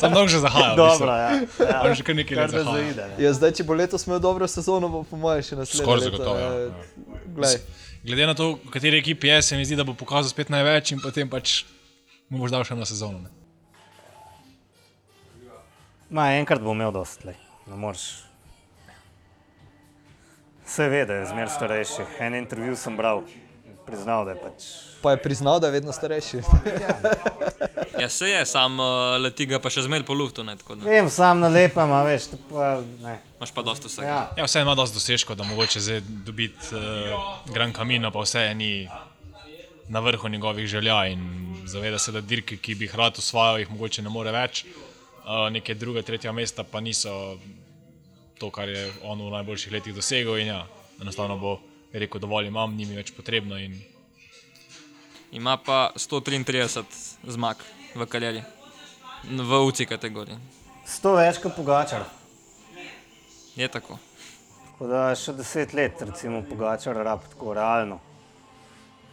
[0.00, 0.74] Sem dolgo že zahajal.
[0.76, 1.30] Dobro, ja.
[1.38, 1.82] ja.
[1.86, 3.06] On že kar nekaj let zaide.
[3.06, 3.14] ne.
[3.22, 5.86] Ja, zdaj, če bo letos imel dobro sezono, bo po mojem še naslednje.
[5.86, 6.66] Skoraj leto, zagotovo, ja.
[6.66, 6.74] eh,
[7.36, 7.62] Glej,
[8.06, 11.00] Glede na to, kateri ekipi je, se mi zdi, da bo pokazal spet največ in
[11.02, 11.64] potem pač
[12.30, 13.24] mu boš dal še eno sezono.
[13.24, 13.30] Ne?
[16.14, 17.34] Ma, enkrat bo imel dost, lej.
[17.66, 18.04] ne moreš.
[20.62, 22.06] Vse ve, da je zmer starejši.
[22.22, 23.24] En intervju sem bral,
[23.86, 24.64] priznal, da je pač.
[25.02, 26.42] pa je priznal, da je vedno starejši.
[27.96, 30.84] Ja, se je, sam uh, leti ga pa še zmeraj po luftu, ne, tako da
[30.84, 32.66] Vem, sam na lepem, a veš, to pa
[33.00, 33.14] ne.
[33.38, 34.06] imaš pa dosta vsega.
[34.08, 34.18] Ja.
[34.36, 38.84] Ja, vse ima dosti dosežkov, da mogoče zdaj dobiti uh, Gran Camino, pa vse ni
[39.88, 41.24] na vrhu njegovih želja in
[41.64, 44.66] zaveda se, da dirke, ki bi jih rad usvajal, jih mogoče ne more več.
[45.24, 47.38] Uh, neke druge, tretje mesta pa niso
[48.38, 50.66] to, kar je on v najboljših letih dosegel in ja,
[51.00, 51.56] enostavno bo
[51.92, 53.76] rekel, dovolj imam, ni mi več potrebno in
[55.32, 56.82] Ima pa 133
[57.26, 57.56] zmag
[57.94, 58.42] v karieri,
[59.24, 60.38] v UCI kategoriji.
[60.86, 62.04] Sto več kot Pogačar.
[63.56, 63.98] Je tako.
[64.70, 67.98] Tako da še deset let, recimo, Pogačar rab tako realno.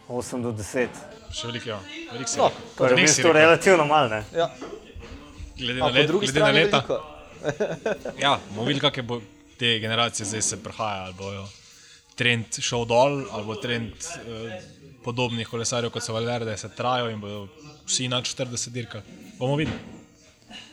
[0.08, 1.02] 8 do 10.
[1.32, 1.80] še veliko, ja,
[2.12, 2.50] veliko si No.
[2.76, 4.22] To je v bistvu relativno malo, ne?
[4.36, 4.48] Ja.
[5.58, 6.82] Glede A na, let, drugi glede na je leta.
[8.24, 9.20] Ja, bomo videli, kakšne bo
[9.58, 11.08] te generacije zdaj se prihaja.
[11.08, 11.44] Ali bojo
[12.14, 14.58] trend šel dol, ali bo trend eh,
[15.04, 17.46] podobnih kolesarjev kot so Valverde, se trajajo in bodo
[17.86, 19.02] vsi na 40 dirkah.
[19.38, 19.78] Bomo videli.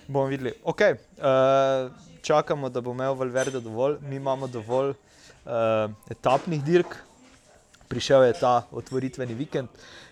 [0.07, 0.53] Bomo videli.
[0.63, 6.95] Okay, uh, čakamo, da bo imel Valverde dovolj, mi imamo dovolj uh, etapnih dirk.
[7.91, 9.67] Prišel je ta otvoritveni vikend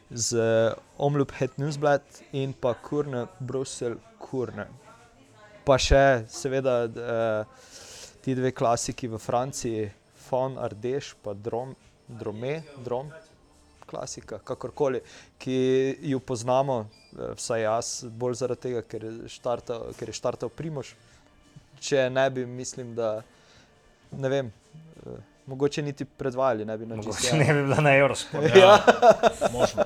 [0.09, 4.67] z uh, Omloop Het Newsblad in pa Kurne, Bruselj, Kurne.
[5.63, 7.69] Pa še, seveda, uh,
[8.25, 9.87] ti dve klasiki v Franciji,
[10.29, 11.75] Fon Ardeš, pa Drom,
[12.07, 13.09] Drome, Drom,
[13.89, 15.01] klasika, kakorkoli,
[15.41, 15.57] ki
[16.11, 20.93] jo poznamo, eh, vsaj jaz, bolj zaradi tega, ker je štartal, ker je štartal Primož.
[21.79, 23.21] Če ne bi, mislim, da
[24.11, 24.51] ne vem,
[25.05, 25.17] eh,
[25.49, 27.37] mogoče niti predvajali, ne bi na GCI.
[27.37, 28.55] ne bi bila na Eurosport.
[28.61, 28.77] Ja,
[29.51, 29.83] Možno.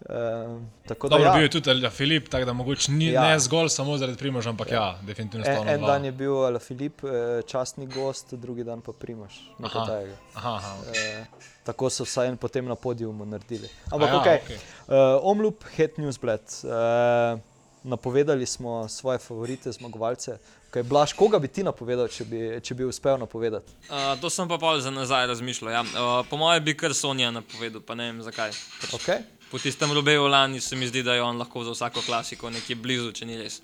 [0.00, 1.34] Eh, tako da Dobro, ja.
[1.34, 3.12] bil je tudi Alja Filip, tako da mogoče ni Ja.
[3.12, 3.30] ja.
[3.30, 5.92] ne zgolj samo zaradi Primoža, ampak ja, definitivno sta En, ona en dva.
[5.92, 9.32] dan je bil Ala Filip, eh, častni gost, drugi dan pa Primož.
[9.62, 9.86] Aha.
[10.34, 10.76] Aha, aha.
[10.94, 11.24] Eh,
[11.64, 13.68] tako so vsaj potem na podiumu naredili.
[13.90, 14.40] Ampak, ja, ok, okay.
[14.44, 14.56] okej.
[14.56, 16.40] uh, Omloop, Het Newsblad.
[16.64, 17.40] Uh,
[17.82, 20.38] napovedali smo svoje favorite, zmagovalce.
[20.70, 23.72] Okay, Blaž, koga bi ti napovedal, če bi, če bi uspel napovedati?
[23.88, 25.70] Uh, to sem pa pol za nazaj razmišljal.
[25.72, 25.80] Ja.
[25.80, 28.52] Uh, po mojem bi kar Sonja napovedal, pa ne vem zakaj.
[28.92, 29.24] Okay.
[29.50, 32.76] Po tistem Rubeju lani se mi zdi, da je on lahko za vsako klasiko nekje
[32.76, 33.60] blizu, če ni res.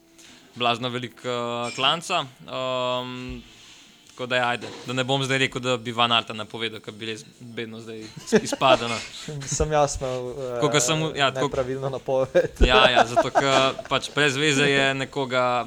[0.55, 2.23] Blazno velik uh, klanca.
[2.47, 3.43] Um,
[4.09, 6.95] tako da, je, ajde, da ne bom zdaj rekel, da bi Van Arta napovedal, ker
[6.95, 8.01] bi res bedno zdaj
[8.43, 8.89] izpadel.
[8.89, 8.99] no.
[9.57, 9.69] Sem
[10.55, 12.63] Tako kot sem- ja, tako- nepravilno napoved.
[12.65, 15.67] Ja, ja, zato ker pač brez veze je nekoga,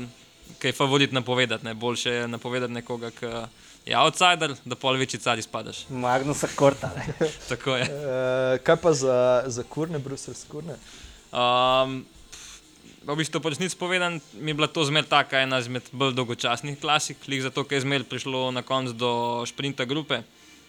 [0.60, 1.65] ki je favorit napovedati.
[1.65, 1.73] Ne.
[1.73, 3.25] Boljše je napovedati nekoga, ki
[3.88, 5.86] je outsider, da pol večji car izpadeš.
[5.89, 6.91] Magnusa Korta.
[6.95, 7.30] ne.
[7.50, 7.84] Tako je.
[7.84, 10.76] Uh, kaj pa za, za kurne, bruselske kurne?
[11.32, 12.02] Um,
[13.08, 16.80] v bistvu, po resnici povedan, mi je bila to zmer taka ena izmed bolj dolgočasnih
[16.80, 19.12] klasik, lih zato, ker je zmer prišlo na koncu do
[19.47, 20.21] šprinta grupe.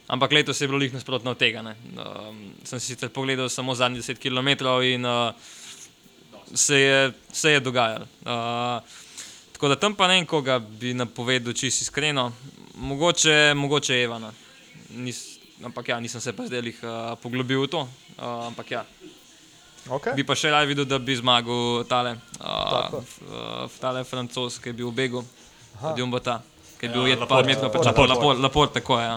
[0.08, 1.62] Ampak letos je bilo lih nasprotno od tega.
[1.62, 1.74] ne.
[1.98, 4.48] Um, sem si sicer pogledal samo zadnjih 10 km
[4.86, 5.34] in uh,
[6.54, 8.06] se, je, se je dogajalo.
[8.22, 8.80] Uh,
[9.52, 12.32] tako da tam pa ne vem, koga bi napovedal, čisto iskreno.
[12.78, 14.32] Mogoče, mogoče Evana.
[14.90, 15.24] Nis,
[15.60, 17.80] ampak ja, nisem se pa zdaj uh, poglobil v to.
[18.14, 18.84] Uh, ampak ja,
[19.88, 20.12] Okay.
[20.12, 22.98] Bi pa še rad videl, da bi zmagal tale, uh, Tako.
[23.00, 25.22] f- uh, tale francoz, ki je bil v Begu,
[25.96, 26.42] Dumbata.
[26.76, 27.46] ki je bil jet pa Laporte.
[27.46, 28.12] umetno pečat, Laporte.
[28.12, 29.06] Laporte, Laporte, tako je.
[29.06, 29.16] Ja.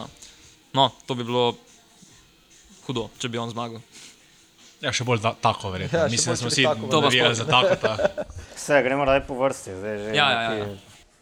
[0.71, 1.57] No, to bi bilo
[2.81, 3.83] hudo, če bi on zmagal.
[4.79, 5.91] Ja, še bolj da, tako, verjetno.
[5.93, 7.75] Ja, Ja, Mislim, da smo vsi To po- za tako.
[7.75, 7.91] Ta.
[8.55, 9.75] Vse, gremo raje po vrsti.
[9.75, 10.67] Zdaj, že Ja, ja, ja,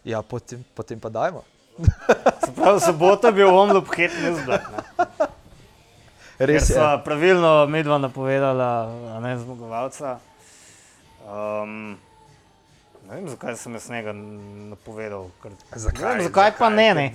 [0.06, 1.42] Ja, potem, potem pa dajmo.
[2.46, 4.68] Se pravi, sobota je bil omlup hitni izbrak.
[6.38, 6.76] Ker Res je.
[6.76, 8.68] so pravilno medva napovedala,
[9.16, 10.20] a ne zmagovalca.
[11.28, 11.98] Um,
[13.10, 15.28] ne vem, zakaj sem jaz njega napovedal.
[15.44, 16.04] Ker, Zakaj?
[16.06, 17.06] Ne vem, zakaj pa ne, ne?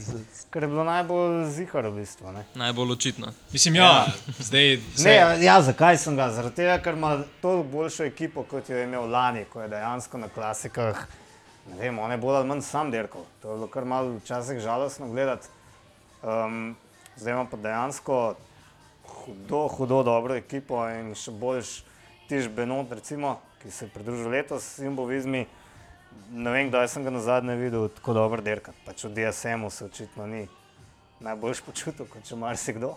[0.53, 2.33] Ker je bilo najbolj zihar v bistvu.
[2.37, 2.45] Ne?
[2.55, 3.33] Najbolj očitno.
[3.53, 4.07] Mislim, ja,
[4.39, 6.29] zdaj Ne, se, ja, zakaj sem ga?
[6.31, 10.19] Zaradi tega, ker ima toliko boljšo ekipo, kot jo je imel lani, ko je dejansko
[10.19, 11.07] na klasikah.
[11.71, 13.25] Ne vem, on je bolj ali manj sam dirkal.
[13.43, 15.49] To je bilo kar malo včasih žalostno gledati.
[16.23, 16.77] Um,
[17.17, 18.35] zdaj ima pa dejansko
[19.07, 21.75] hudo, hudo dobro ekipo in še boljš
[22.29, 25.47] tiž Benot, recimo, ki se je pridružil letos s Simbovizmi.
[26.33, 28.79] Ne vem, kdaj sem ga na zadnje videl tako dobro dirkati.
[28.87, 30.47] Pač v DSM-u se očitno ni
[31.25, 32.95] najboljš počutil, kot če marsikdo.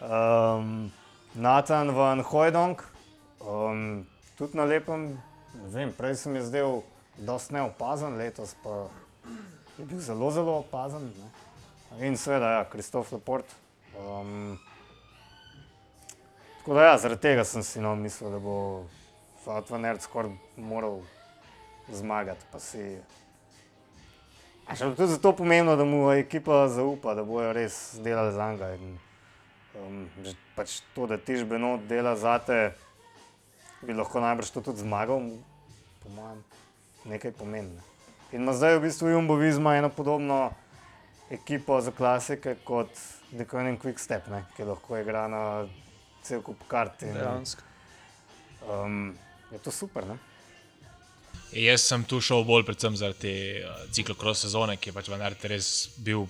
[0.00, 0.90] Um,
[1.34, 2.82] Nathan van Hojdong,
[3.40, 4.04] um,
[4.38, 5.08] tudi na lepem,
[5.56, 6.80] ne vem, prej sem je zdel
[7.18, 8.86] dosti neopazen, letos pa
[9.78, 11.10] je bil zelo, zelo opazen.
[11.16, 12.06] Ne.
[12.06, 13.52] In seveda, ja, Kristof Leport.
[13.96, 14.58] Um,
[16.58, 18.56] tako da, ja, zaradi tega sem si no, mislil, da bo
[19.44, 21.00] Fatvaner skoraj moral
[21.92, 22.44] zmagati.
[22.52, 22.98] Pa si
[24.66, 28.72] A še tudi zato pomembno, da mu ekipa zaupa, da bojo res delali za njega.
[28.74, 28.96] In,
[29.78, 30.00] um,
[30.56, 32.58] pač to, da tiš Benot dela za te,
[33.86, 35.22] bi lahko najbrž to tudi zmagal,
[36.02, 36.42] po mojem,
[37.08, 37.80] nekaj pomeni.
[38.32, 40.50] In ima zdaj v bistvu Jumbo Visma eno podobno
[41.30, 42.90] ekipo za klasike kot
[43.30, 45.42] Dekonin Quick Step, ne, ki lahko igra na
[46.22, 47.02] cel kup kart.
[47.02, 47.16] In,
[48.70, 49.14] um,
[49.50, 50.18] je to super, ne?
[51.52, 55.18] jaz sem tu šel bolj predvsem zaradi te uh, ciklokros sezone, ki je pač v
[55.20, 55.68] Nerti res
[56.02, 56.26] bil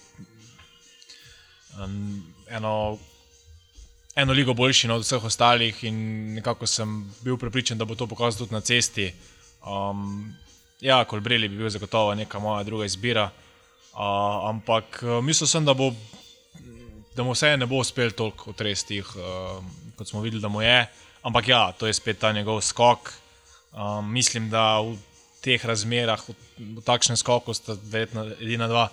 [1.81, 1.97] um,
[2.49, 2.73] eno,
[4.17, 5.97] eno ligo boljši no, od vseh ostalih in
[6.37, 9.11] nekako sem bil prepričan, da bo to pokazal tudi na cesti.
[9.67, 10.35] Um,
[10.81, 15.75] ja, Kolbreli bi bil zagotovo neka moja druga izbira, uh, ampak uh, mislil sem, da
[15.75, 15.93] bo
[17.17, 19.65] da mu vse ne bo uspel toliko otresti, uh,
[19.97, 20.87] kot smo videli, da mu je.
[21.23, 23.13] Ampak ja, to je spet ta njegov skok.
[23.73, 24.97] Um, mislim, da v
[25.41, 26.35] teh razmerah, v,
[26.77, 28.89] v takšnem skoku, sta verjetno edina dva,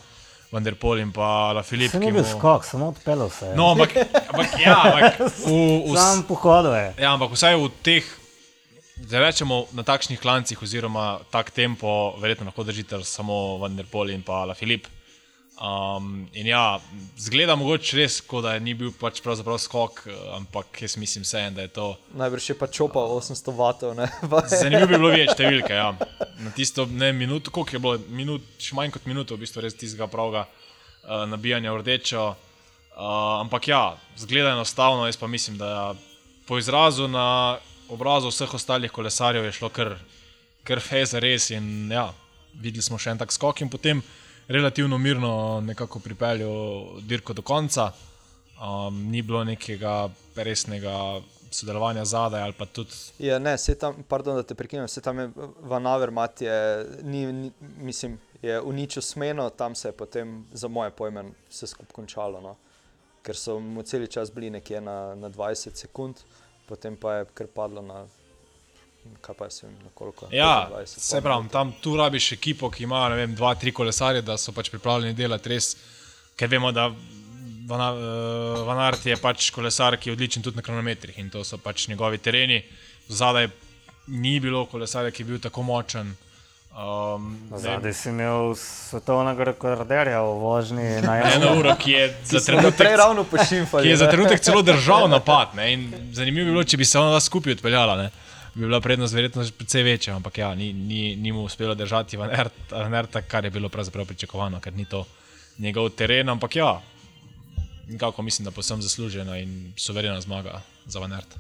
[0.54, 1.91] Vanderpol in pa La Filip.
[1.91, 3.56] Se ni bil skok, samo odpeljal se je.
[3.58, 3.96] No, ampak,
[4.30, 5.54] ampak ja, ampak v,
[5.91, 6.89] v, Sam pohodil je.
[7.04, 8.12] Ja, ampak vsaj v teh,
[9.10, 14.46] da rečemo na takšnih klancih, oziroma tak tempo, verjetno lahko držite samo Vanderpol in pa
[14.46, 14.88] La Filip.
[15.54, 16.80] Um, in ja,
[17.18, 20.00] zgleda mogoče res, kot da ni bil pač pravzaprav skok,
[20.36, 21.88] ampak jaz mislim vseeno, da je to.
[22.20, 23.94] Najbrž je pa čopa 800 vatov.
[24.50, 25.76] Zanimivo bi bilo več številke.
[25.78, 25.92] Ja.
[26.42, 29.78] Na tisto ne minuto, koliko je bilo, minut, še manj kot minuto, v bistvu res
[29.78, 32.26] tistega pravega uh, nabijanja v rdečo.
[32.94, 33.84] Uh, ampak ja,
[34.20, 35.94] zgleda enostavno, jaz pa mislim, da
[36.50, 37.60] po izrazu na
[37.94, 39.96] obrazu vseh ostalih kolesarjev je šlo kar,
[40.64, 41.50] kar feza res.
[41.54, 42.08] In ja,
[42.54, 44.02] videli smo še en tak skok in potem
[44.48, 47.92] relativno mirno nekako pripeljal dirko do konca.
[48.64, 51.22] Um, ni bilo nekega resnega
[51.54, 55.20] sodelovanja zadaj ali pa tudi Ja, ne, se tam, pardon, da te prekinem, se tam
[55.20, 55.30] je
[55.62, 56.42] Van Avermaet,
[57.02, 61.94] ni, ni, mislim, je uničil smeno, tam se je potem, za moje pojme, vse skupaj
[61.94, 62.42] končalo.
[62.42, 62.56] No?
[63.24, 66.20] Ker so mu cel čas bili nekje na, na 20 sekund,
[66.74, 68.04] potem pa je kar padlo na,
[69.22, 70.28] kaj pa se jim, na koliko.
[70.34, 74.24] Ja, 25, se pravi, tam tu rabiš ekipo, ki ima ne vem, dva, tri kolesarje,
[74.26, 75.76] da so pač pripravljeni delati res,
[76.40, 76.88] ker vemo, da
[77.64, 81.44] Van- eh, Van Aert je pač kolesar, ki je odličen tudi na kronometrih in to
[81.48, 82.58] so pač njegovi tereni.
[83.08, 83.48] Zadaj
[84.08, 86.16] ni bilo kolesarja, ki je bil tako močen.
[86.74, 92.40] Um, Zadaj si imel svetovnega rekorderja v vožnji na eno eno uro, ki je za
[92.40, 92.88] trenutek,
[93.32, 93.84] pošimfali.
[93.84, 95.54] ki je za trenutek celo držal napad.
[95.54, 95.74] Ne?
[95.74, 95.84] In
[96.18, 97.96] zanimivo bi bilo, če bi se ona skupaj odpeljala.
[98.02, 98.10] Ne?
[98.56, 102.34] Bi bila prednost verjetno precej večja, ampak ja, ni, ni, ni mu uspelo držati Van
[102.72, 105.06] Aerta, kar je bilo pravzaprav pričakovano, ker ni to
[105.58, 106.30] njegov teren.
[106.30, 106.82] Ampak ja,
[107.88, 111.38] nekako mislim, da posem zaslužena in suverena zmaga za Van Aert.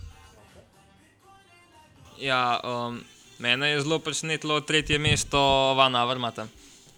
[2.21, 3.01] Ja, um,
[3.39, 5.39] mene je zelo presenetilo tretje mesto
[5.73, 6.47] Van Avermata.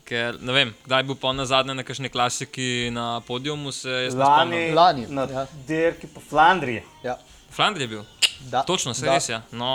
[0.05, 3.71] Ker ne vem, kdaj bo pa na zadnje na kakšni klasiki na podiumu.
[3.71, 4.71] Se ne Lani.
[4.71, 5.47] Lani, na ja.
[5.67, 6.83] dirki po Flandriji.
[7.03, 7.17] Ja,
[7.51, 8.03] Flandrija je bil.
[8.51, 9.13] da, Točno, se da.
[9.13, 9.41] res je.
[9.51, 9.71] No,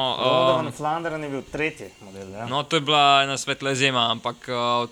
[0.61, 2.31] Um, um, Flandern je bil tretji model.
[2.31, 2.47] Ja.
[2.47, 4.89] no, to je bila ena svetla izjema, ampak uh,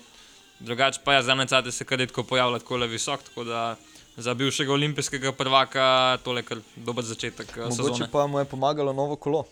[0.59, 3.23] drugače pa je zadnje cate se kar redko pojavlja tako le visok.
[3.23, 3.75] Tako da
[4.17, 8.09] za bivšega olimpijskega prvaka tole kar dober začetek uh, Mogoče sezone.
[8.11, 9.45] pa mu je pomagalo novo kolo.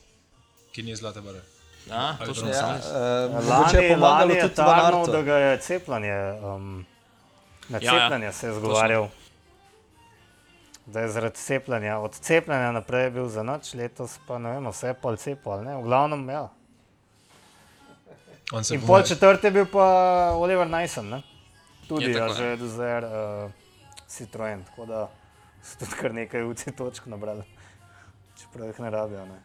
[0.75, 1.41] Ki ni zlate bare.
[1.89, 2.77] Ja, točno, Ja,
[3.29, 6.85] uh, Lani, je pomagalo lani je tarnal, da ga je cepljenje um,
[7.69, 7.99] Na Ja, ja.
[7.99, 9.07] cepljenje se je zgovarjal.
[10.85, 14.69] Da je zaradi cepljenja, od cepljenja naprej je bil za noč, letos pa ne vem,
[14.71, 15.75] vse je pol cepo ali ne.
[15.77, 16.47] V glavnem, ja.
[18.71, 19.87] In po pol četrti je bil pa
[20.35, 21.21] Oliver Nyson, ne?
[21.87, 23.51] Tudi Je ja, tako, že do zdaj uh,
[24.07, 25.07] Citroen, tako da
[25.63, 27.43] so tudi kar nekaj UC točk nabrali,
[28.39, 29.25] čeprav jih ne rabijo.
[29.25, 29.39] Ne?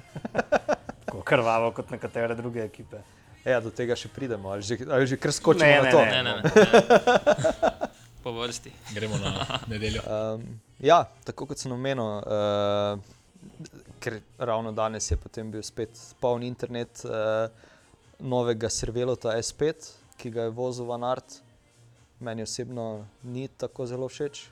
[1.06, 3.02] Tako krvavo kot nekatere druge ekipe.
[3.44, 5.98] Ja, do tega še pridemo, ali že, ali že kar skočimo Ne, na to.
[5.98, 6.42] Ne, ne, ne.
[6.42, 7.88] ne.
[8.22, 8.70] Po vrsti.
[8.94, 10.02] Gremo na nedeljo.
[10.06, 13.00] Um, ja, tako kot sem omenil, uh,
[14.02, 17.50] ker ravno danes je potem bil spet poln internet uh,
[18.22, 19.90] novega Servelota S5,
[20.22, 21.40] ki ga je vozil Van Art.
[22.22, 24.44] Meni osebno ni tako zelo všeč,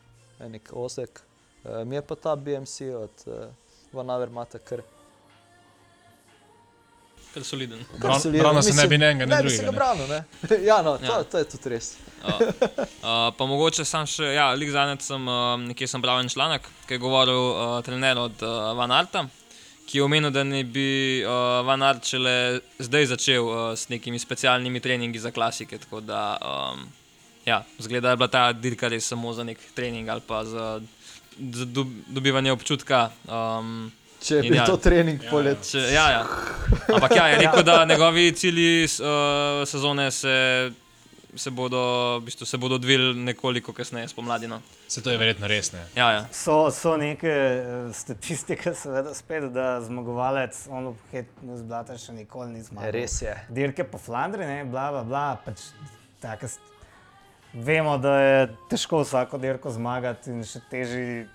[0.50, 1.22] nek osek.
[1.62, 3.46] Uh, mi je pa ta BMC od uh,
[3.94, 4.82] Van Avermata kar
[7.34, 7.78] Kar soliden.
[7.92, 8.40] kar Bran- soliden.
[8.40, 9.98] branil se ne Mislim, bi ne enega, ne ne bi se drugega, ga ne.
[9.98, 10.64] branil, ne?
[10.70, 11.22] ja, no, to, Ja.
[11.24, 11.96] to je tudi res.
[13.00, 16.66] Uh, pa mogoče sam še, ja, lik zadnjič sem uh, nekje sem bral en članek,
[16.86, 19.22] ki je govoril uh, trener od uh, Van Arta,
[19.86, 20.84] ki je omenil, da ne bi
[21.20, 21.30] uh,
[21.64, 22.34] Van Art šele
[22.78, 25.78] zdaj začel uh, s nekimi specialnimi treningi za klasike.
[25.78, 26.84] Tako da, um,
[27.46, 30.80] ja, zgleda, da je bila ta dirka res samo za nek trening ali pa za,
[31.40, 33.08] za dob, dobivanje občutka.
[33.24, 33.88] Um,
[34.20, 34.66] Če je ja.
[34.68, 35.64] to trening ja, polet.
[35.64, 36.20] Če, ja, ja.
[36.92, 40.34] Ampak ja, je rekel, da njegovi cilji uh, sezone se,
[41.34, 41.80] se bodo,
[42.18, 44.50] v bistvu, se bodo odvili nekoliko kasneje, spomladi.
[44.50, 44.60] No.
[44.88, 45.72] Se to je verjetno res.
[45.72, 45.86] Ne?
[45.96, 46.22] Ja, ja.
[46.36, 52.64] So, so neke eh, statistike, seveda, spet, da zmagovalec, ono, hitno zblata še nikoli ni
[52.66, 52.92] zmagal.
[52.98, 53.36] Res je.
[53.48, 55.26] Dirke po Flandri, ne, bla, bla, bla.
[55.46, 55.70] Pač,
[56.20, 56.70] take, st-
[57.52, 61.28] vemo, da je težko vsako dirko zmagati in še težje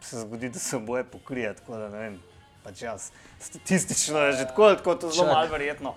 [0.00, 1.54] se zgodi, da se oboje pokrije.
[1.54, 2.20] Tako da ne vem,
[2.64, 3.10] pač jaz.
[3.40, 5.94] Statistično je že tako, tako to zelo malo verjetno.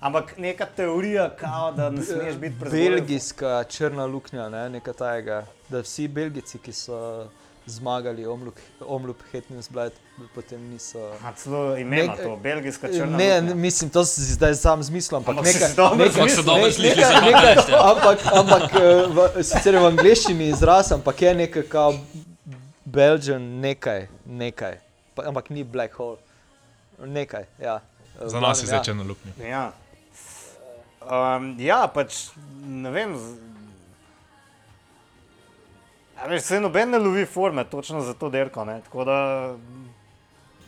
[0.00, 2.88] Ampak neka teorija, kao, da ne smeš biti prezgodaj.
[2.88, 5.46] Belgijska črna luknja, ne, nekaj tajega.
[5.68, 7.28] Da vsi Belgijci, ki so
[7.66, 9.92] zmagali omlup, omlup Hetninsblad,
[10.34, 10.98] potem niso.
[11.24, 13.16] A celo ime ima to, belgijska črna.
[13.16, 13.40] Ne, luknja.
[13.40, 15.68] ne, mislim, to si zdaj sam zmislil, ampak Ampak nekaj.
[15.96, 17.92] nekaj- so dobro ne- slišali ja.
[17.92, 21.94] Ampak, ampak eh, v, sicer v angleščini izraz, ampak je nekaj kao
[22.90, 24.78] Belgian, nekaj, nekaj.
[25.14, 26.16] Pa, ampak ni black hole.
[27.00, 27.80] Nekaj, ja.
[28.20, 28.82] Za nas je zdaj ja.
[28.84, 29.32] črno luknjo.
[29.40, 29.72] Ja.
[31.00, 32.28] Um, ja, pač
[32.60, 33.16] ne vem.
[33.16, 33.38] z-
[36.16, 38.64] A veš, se noben ne lovi forme, točno za to derko.
[38.64, 38.80] Ne?
[38.80, 39.16] Tako da,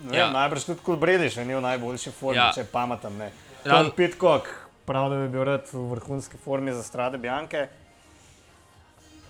[0.00, 0.18] ne vem, Ja.
[0.20, 0.30] ja.
[0.32, 2.46] najbrž tudi kot Brediš, ni v najboljši formi, Ja.
[2.46, 2.52] ja.
[2.52, 3.20] če pameten.
[3.62, 4.48] Tom Pitcock,
[4.84, 7.20] prav da bi bil rad v vrhunski formi za strade.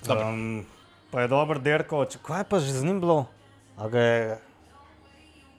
[0.02, 0.28] Dobro.
[0.28, 0.64] Um,
[1.12, 3.26] pa je dober derko, če kaj je pa že z njim bilo?
[3.76, 4.38] A ga je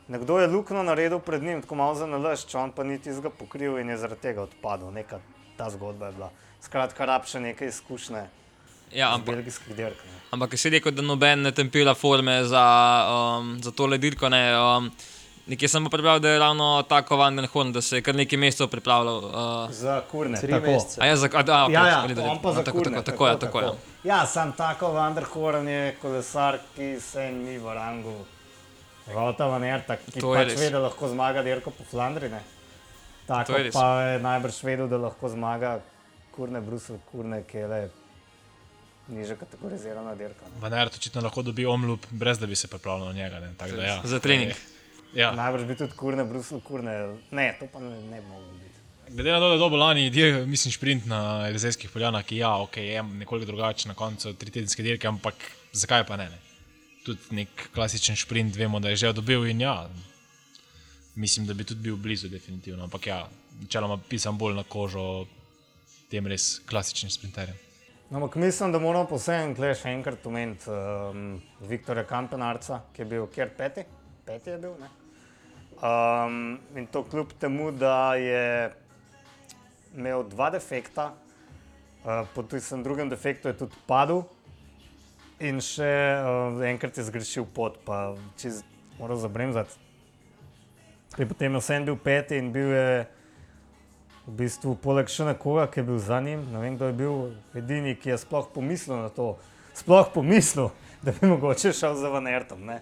[0.03, 3.77] Nekdo je luknjo naredil pred njim, tako malo za nalašč, on pa niti zga pokril
[3.79, 4.91] in je zaradi tega odpadel.
[4.91, 5.19] Neka
[5.57, 6.27] ta zgodba je bila.
[6.61, 8.23] Skratka, rab še nekaj izkušnje
[8.91, 9.95] Ja, ampak, belgijskih dirk.
[9.97, 10.17] ne.
[10.31, 12.65] ampak si rekel, da noben ne tempira forme za,
[13.07, 14.29] um, za to ledirko.
[14.29, 14.91] Ne, um,
[15.47, 18.15] nekje sem pa prebral, da je ravno tako Van den Horn, da se je kar
[18.15, 19.17] nekaj mesecev pripravljal.
[19.17, 20.37] Uh, Za kurne.
[20.37, 20.67] Tri tako.
[20.67, 20.99] mesece.
[21.01, 22.77] a ja, za, a, a, okay, Ja, ja, sorry, da- on pa no, za tako,
[22.77, 22.97] kurne.
[22.97, 23.92] tako, tako, ja, tako, ja.
[24.03, 28.25] Ja, sam tako Vanderhorn je kolesar, ki se ni v rangu.
[29.07, 32.29] Rota Van Erta, ki To pač ve, da lahko zmaga dirko po Flandri.
[32.29, 32.41] ne.
[33.27, 35.79] Tako je pa je najbrž vedel, da lahko zmaga
[36.35, 37.89] kurne Brusel, kurne Kele,
[39.07, 40.45] niže kategorizirana dirka.
[40.45, 40.59] ne.
[40.59, 43.39] Vaner očitno lahko dobi omlup, brez da bi se pripravljal na njega.
[43.39, 44.01] Da, ja.
[44.03, 44.51] Za trening.
[45.13, 45.31] Ja.
[45.31, 47.15] Najbrž bi tudi kurne Brusel, kurne.
[47.31, 48.27] Ne, to pa ne, ne bi
[48.59, 48.62] biti.
[49.13, 52.49] Glede na to, da je dobil lani, dir, mislim, sprint na Elizejskih poljanah, ki ja,
[52.57, 55.35] okay, je nekoliko drugačen na koncu tri tedenske dirke, ampak
[55.73, 56.25] zakaj pa ne?
[56.33, 56.39] ne?
[57.05, 59.75] Tudi nek klasičen sprint, vemo, da je že dobil in ja,
[61.15, 62.83] mislim, da bi tudi bil blizu, definitivno.
[62.89, 63.19] Ampak ja,
[63.61, 65.27] načeloma pisam bolj na kožo
[66.09, 67.55] tem res klasičnim sprinterjem.
[68.09, 71.37] No, ampak mislim, da moramo posebej tukaj še enkrat omeniti um,
[71.69, 73.85] Viktorja Kampenarca, ki je bil kjer peti,
[74.25, 74.73] peti je bil.
[74.81, 74.89] Ne?
[75.83, 78.73] Um, in to kljub temu, da je
[79.97, 81.13] imel dva defekta,
[82.03, 84.23] uh, po tistem drugem defektu je tudi padel
[85.39, 88.63] in še uh, enkrat je zgrešil pot, pa čez
[88.99, 89.79] moral zabremzati.
[91.17, 93.05] Je potem vsem bil peti in bil je
[94.23, 97.15] v bistvu poleg še nekoga, ki je bil za njim, ne vem, kdo je bil
[97.59, 99.35] edini, ki je sploh pomislil na to,
[99.75, 100.71] sploh pomislil,
[101.03, 102.63] da bi mogoče šel za Vanertom.
[102.65, 102.79] Ne?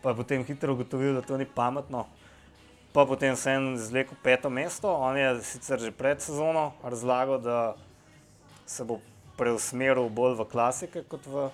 [0.00, 2.06] Pa je potem hitro ugotovil, da to ni pametno.
[2.92, 4.90] Pa potem sem izvlekel peto mesto.
[4.90, 7.76] On je sicer že pred sezono razlagal, da
[8.66, 8.98] se bo
[9.38, 11.50] preusmeril bolj v klasike kot v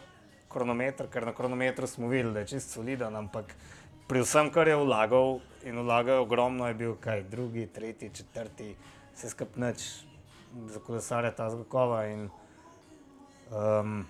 [0.48, 3.52] kronometer, ker na kronometru smo videli, da je čist soliden, ampak
[4.08, 8.72] pri vsem, kar je vlagal in vlagal ogromno, je bil kaj drugi, tretji, četrti,
[9.14, 9.86] vse skupaj nič
[10.72, 12.04] za kolesarja ta zgokova.
[13.52, 14.06] Um,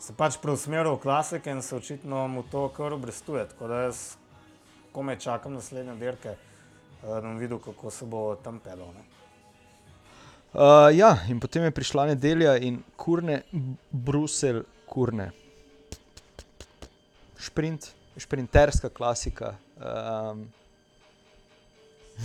[0.00, 3.44] se pač preusmeril v klasike in se očitno mu to kar obrestuje.
[3.52, 4.16] Tako da jaz
[4.92, 6.36] komaj čakam naslednje dirke,
[7.02, 8.92] bom videl, kako se bo tam pedal.
[8.94, 9.04] Ne.
[10.52, 13.42] Uh, ja, in potem je prišla nedelja in kurne,
[13.90, 15.30] Bruselj, kurne.
[17.38, 19.54] Šprint, šprinterska klasika.
[19.78, 20.48] Um,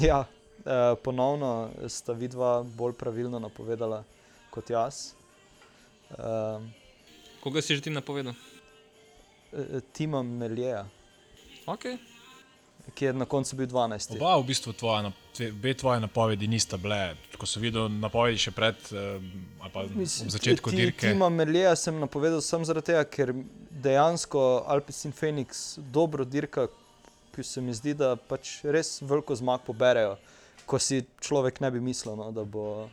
[0.01, 4.03] ja, uh, ponovno sta vidva bolj pravilno napovedala
[4.49, 5.13] kot jaz.
[6.17, 6.71] Um,
[7.43, 8.33] Koga si že ti napovedal?
[9.53, 10.85] eh, Tima Meljeja,
[11.65, 11.97] Okay.
[12.93, 14.15] Ki je na koncu bil 12.
[14.15, 15.11] Oba, v bistvu, tvoja,
[15.49, 17.15] obe tvoje napovedi nista bile.
[17.37, 19.19] Ko sem videl napovedi še pred, eh,
[19.61, 21.09] ali pa Mislim, v začetku ti- dirke.
[21.11, 23.33] Tima Meljeja sem napovedal samo zaradi tega, ker
[23.71, 26.67] dejansko Alpes in Phoenix dobro dirka,
[27.35, 30.17] ki se mi zdi, da pač res veliko zmag poberejo,
[30.65, 32.89] ko si človek ne bi mislil, no, da bo.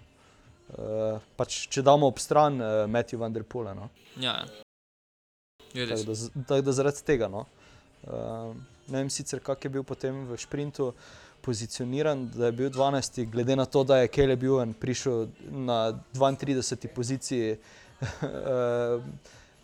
[0.72, 3.74] Uh, pač, če damo ob stran uh, Matthew Van Der Poel.
[3.76, 3.90] No.
[4.16, 4.40] Ja,
[5.74, 5.86] ja.
[5.86, 6.14] Tako da,
[6.48, 7.28] tako da zaradi tega.
[7.28, 7.44] No.
[8.08, 8.54] Uh,
[8.88, 10.92] ne vem sicer, kak je bil potem v šprintu
[11.42, 13.24] pozicioniran, da je bil 12.
[13.30, 16.88] Glede na to, da je Kelly Buven prišel na 32.
[16.94, 17.56] poziciji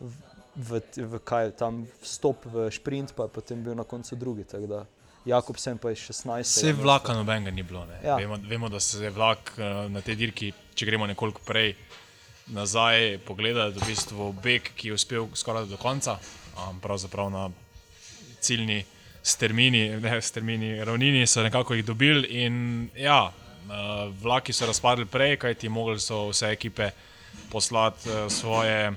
[0.00, 0.14] v,
[0.56, 4.44] v, v kaj tam vstop v šprint, pa je potem bil na koncu drugi.
[4.44, 4.86] tako da
[5.24, 6.40] Jakobsen pa je 16.
[6.40, 7.86] Vse vlaka nobenega ni bilo.
[8.02, 8.10] Ja.
[8.10, 8.16] Ja.
[8.16, 11.74] Vemo, vemo, da se je vlak eh, na tej dirki, če gremo nekoliko prej
[12.48, 16.16] nazaj, pogledati v bistvu beg, ki je uspel skoraj do konca,
[16.56, 17.50] um, pravzaprav na
[18.40, 18.84] ciljni
[19.28, 22.28] strmini, ne strmini, ravnini so nekako jih dobili.
[22.44, 23.72] In ja, eh,
[24.22, 26.90] vlaki so razpadli prej, kajti mogli so vse ekipe
[27.50, 28.92] poslati eh, svoje,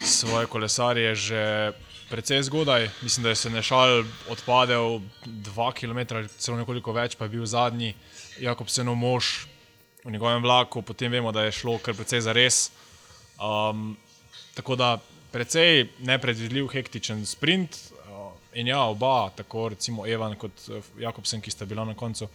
[0.00, 1.72] svoje kolesarje že
[2.10, 2.88] precej zgodaj.
[3.02, 7.94] Mislim, da je se nešal odpadel 2 km, celo nekoliko več, pa je bil zadnji
[8.40, 9.46] Jakobsenov mož
[10.04, 12.70] v njegovem vlaku, potem vemo, da je šlo kar precej za res.
[13.38, 13.96] Um,
[14.54, 14.98] tako da
[15.30, 17.76] precej nepredvidljiv, hektičen sprint.
[18.54, 22.28] In ja, oba, tako recimo Evan kot eh, Jakobsen, ki sta bila na koncu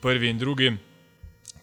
[0.00, 0.70] prvi in drugi,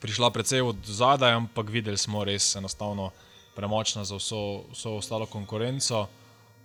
[0.01, 3.09] prišla precej od zadaj, ampak videli smo res enostavno
[3.55, 6.05] premočna za vso, vso ostalo konkurenco.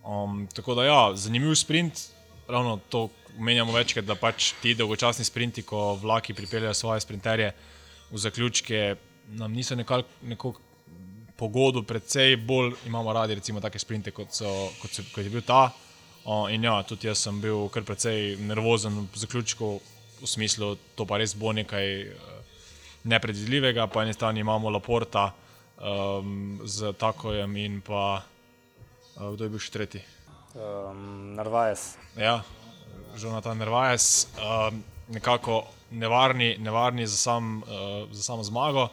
[0.04, 2.10] Um, tako da ja, zanimiv sprint,
[2.48, 3.08] ravno to
[3.38, 7.52] menjamo večkrat, da pač ti dolgočasni sprinti, ko vlaki pripeljejo svoje sprinterje
[8.10, 8.96] v zaključke,
[9.38, 10.52] nam niso nekako neko
[11.36, 14.50] pogodu, predvsej bolj imamo radi recimo take sprinte, kot, so,
[14.82, 15.70] kot, so, kot je bil ta.
[16.24, 19.70] O, in ja, tudi jaz sem bil kar precej nervozen v zaključku,
[20.22, 22.12] v smislu, to pa res bo nekaj eh,
[23.10, 23.88] nepredvidljivega.
[23.90, 25.32] Po eni strani imamo Laporta
[25.82, 30.04] um, z Takojem in pa uh, kdo je bil še tretji?
[30.54, 31.96] Um, Narvajes.
[32.14, 32.38] Ja,
[33.18, 38.88] Jonathan Nervajes, um, nekako nevarni, nevarni za, sam, uh, za samo zmago.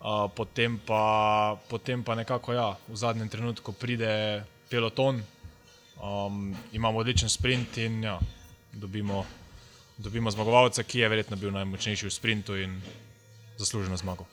[0.00, 5.20] Uh, potem, pa, potem pa nekako ja, v zadnjem trenutku pride peloton,
[6.02, 8.18] um, imamo odličen sprint in ja,
[8.72, 9.26] dobimo,
[9.98, 12.80] dobimo zmagovalca, ki je verjetno bil najmočnejši v sprintu in
[13.58, 14.26] zasluženo zmago.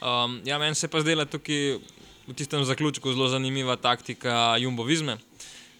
[0.00, 1.78] Um, ja, meni se pa zdela tukaj
[2.26, 5.18] v tistem zaključku zelo zanimiva taktika Jumbo Vizme,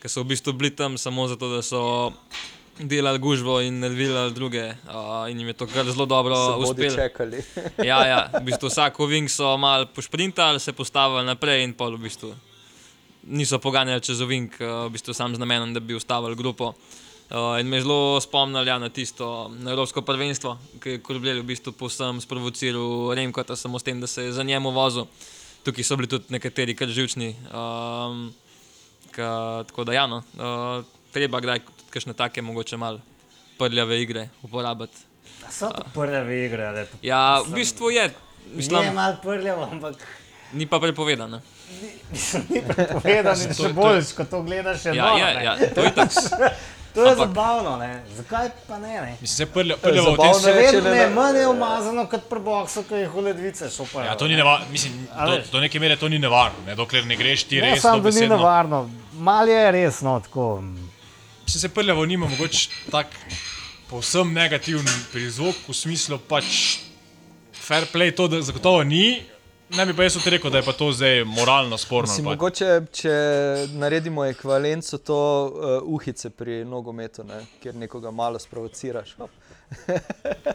[0.03, 2.13] ki so v bistvu bili tam samo zato, da so
[2.79, 4.65] delali gužvo in nervirali druge.
[4.89, 6.97] Uh, in jim je to kar zelo dobro uspelo.
[6.97, 7.43] čakali.
[7.79, 12.09] Ja, ja, v bistvu vsak ovink so mal pošprintali, se postavili naprej in pol v
[12.09, 12.35] bistvu
[13.27, 16.75] niso poganjali čez ovink, eh, v bistvu sam z namenom, da bi ustavili grupo.
[17.31, 21.41] Uh, in me je zelo spomnil ja, na tisto na Evropsko prvenstvo, ki je Korbljel
[21.41, 25.07] v bistvu povsem sprovociral Remkota samo s tem, da se je za njemu vozil.
[25.65, 27.33] Tukaj so bili tudi nekateri kar živčni.
[27.49, 28.29] Um,
[29.11, 30.85] ka, tako da, ja, no, uh,
[31.17, 33.01] treba kdaj kakšne take mogoče malo
[33.59, 35.01] prljave igre uporabiti.
[35.51, 38.15] So to prve igre, ali pa Ja, v bistvu je, je
[38.53, 39.97] mislim, malo prljavo, ampak
[40.53, 41.41] ni pa prepovedano.
[42.49, 44.85] Ni prepovedano, in še boljš, ko to gledaš.
[44.85, 45.45] je Ja, noro, je, ne.
[45.45, 46.21] ja, to je tako.
[46.95, 48.03] To je Ampak- zabavno, ne?
[48.15, 48.89] zakaj pa ne?
[48.95, 49.17] ne?
[49.17, 52.29] Mislim, se prljavo prljavo v tem zabavno Še vedno ne- je manj je umazano kot
[52.31, 54.05] pri boksu, ki jih v ledvice šopajo.
[54.05, 57.17] Ja, to ni nevarno, mislim, do, do neke mere to ni nevarno, ne, dokler ne
[57.17, 60.47] greš ti Ne, res samo da ni nevarno, mal je resno tako.
[61.45, 62.63] Če se prljavo nima, mogoče
[62.93, 63.11] tak
[63.91, 66.79] povsem negativen prizvok, v smislu pač
[67.59, 69.19] fair play, to da zagotovo ni.
[69.71, 72.13] Ne bi pa jaz rekel, da je pa to zdaj moralno sporno.
[72.17, 73.15] Pa- mogoče, če
[73.73, 79.17] naredimo ekvivalenco, to uh, uhice pri nogometu, ne, kjer nekoga malo sprovociraš.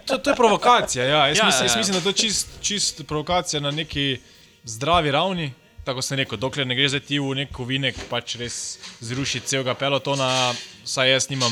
[0.08, 1.06] To, to je provokacija.
[1.06, 1.28] Ja.
[1.28, 1.80] Jaz, Ja, mislim, ja, jaz ja.
[1.80, 4.20] mislim, da to je čist, čist provokacija na neki
[4.64, 5.54] zdravi ravni.
[5.84, 9.74] Tako sem rekel, dokler ne gre za ti v nek kovinek, pač res zrušiti celega
[9.74, 10.54] pelotona,
[10.86, 11.52] saj jaz nimam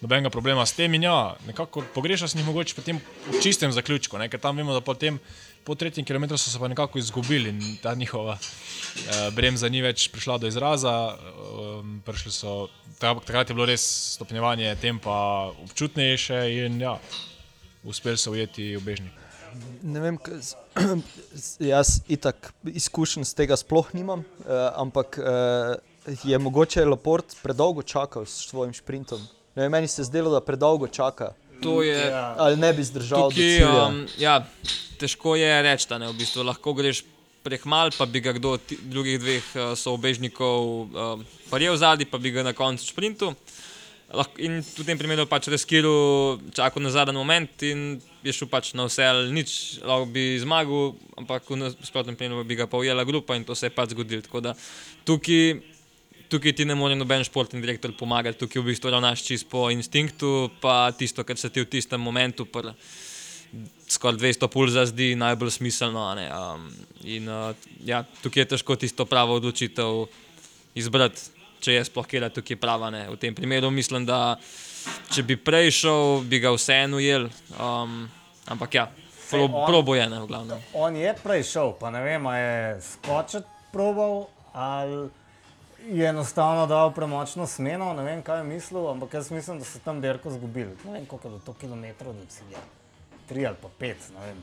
[0.00, 0.94] nobenega problema s tem.
[0.94, 3.00] In ja, nekako pogrešal sem jih mogoče potem
[3.30, 4.28] v čistem zaključku, ne?
[4.28, 5.18] ker tam vemo, da potem
[5.64, 10.08] po tretjem kilometru so se pa nekako izgubili in ta njihova eh, bremza ni več
[10.08, 11.16] prišla do izraza.
[12.04, 13.84] Prišli so, takrat je bilo res
[14.14, 16.98] stopnjevanje tempa občutnejše in ja,
[17.84, 19.12] uspeli so ujeti obežnik.
[19.82, 20.56] Ne vem, k- z-
[21.34, 24.46] z- jaz itak izkušenj z tega sploh nimam, uh,
[24.76, 25.76] ampak uh,
[26.24, 29.20] je mogoče Laport predolgo čakal s svojim sprintom.
[29.56, 31.32] Vem, meni se je zdelo, da predolgo čaka,
[31.62, 31.98] To je.
[31.98, 32.34] Ja.
[32.38, 33.86] ali ne bi zdržal do Tukaj, cilja.
[33.86, 34.34] um, ja,
[34.98, 37.02] težko je reči, da ne, v bistvu lahko greš
[37.42, 42.18] prek mal, pa bi ga kdo od drugih dveh uh, soobežnikov um, parjel zadnji, pa
[42.18, 43.32] bi ga na koncu sprintu.
[44.08, 48.72] Lahko, in v tem primeru pač reskiral, čakal na zadnji moment in je šel pač
[48.72, 53.04] na vse ali nič, lahko bi zmagal, ampak v nasprotnem primeru bi ga pa ujela
[53.04, 54.24] grupa in to se je pač zgodilo.
[54.24, 54.54] Tako da
[55.04, 55.60] tukaj,
[56.28, 60.50] tukaj ti ne more noben športni direktor pomagati, tukaj v bistvu ravnaš čisto po instinktu,
[60.60, 62.46] pa tisto, kar se ti v tistem momentu.
[62.46, 62.72] Pr,
[63.88, 66.04] skoraj 200 pulza zdi najbolj smiselno.
[66.12, 66.68] Um,
[67.04, 70.06] in uh, ja, tukaj je težko tisto pravo odločitev
[70.76, 71.20] izbrati,
[71.64, 72.90] če je sploh kje tukaj prava.
[72.92, 73.06] Ne.
[73.08, 74.36] V tem primeru mislim, da
[75.14, 77.28] če bi prej šel, bi ga vseeno ujel.
[77.56, 78.04] Um,
[78.46, 78.88] ampak ja,
[79.30, 80.66] pro, on- probo je ne v glavnem.
[80.76, 85.08] On je prej šel, pa ne vem, je skočiti probal ali
[85.86, 87.92] je enostavno dal premočno smeno.
[87.92, 90.76] Ne vem, kaj je mislil, ampak jaz mislim, da so tam derko izgubili.
[90.84, 92.58] Ne vem, koliko je bilo to kilometrov do cilja.
[93.28, 94.42] Tri ali pa pet, ne vem.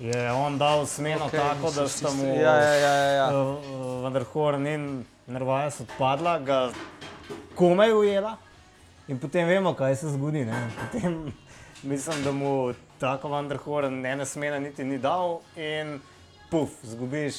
[0.00, 4.24] Je on dal smeno okay, tako, da sta mu Ja, ja, ja, ja, ja.
[4.32, 6.70] Horn in Nervajas odpadla, ga
[7.54, 8.36] komaj ujela.
[9.08, 10.44] In potem vemo, kaj se zgodi.
[10.44, 10.70] Ne?
[10.80, 11.32] Potem
[11.92, 16.00] mislim, da mu tako Vanderhoren ene smene niti ni dal in
[16.50, 17.34] puf, zgubiš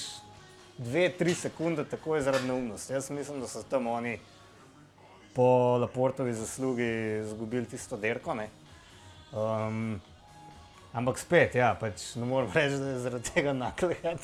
[0.77, 2.93] dve, tri sekunde takoj zaradi neumnosti.
[2.93, 4.19] Jaz mislim, da so tam oni
[5.33, 8.33] po Laportovi zaslugi izgubili tisto derko.
[8.33, 8.49] ne.
[9.31, 10.01] Um,
[10.93, 13.53] ampak spet, ja, pač ne morem reči, da je zaradi tega
[14.03, 14.17] je.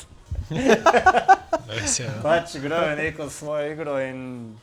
[1.99, 2.22] ja.
[2.24, 4.56] Pač igral je neko svojo igro in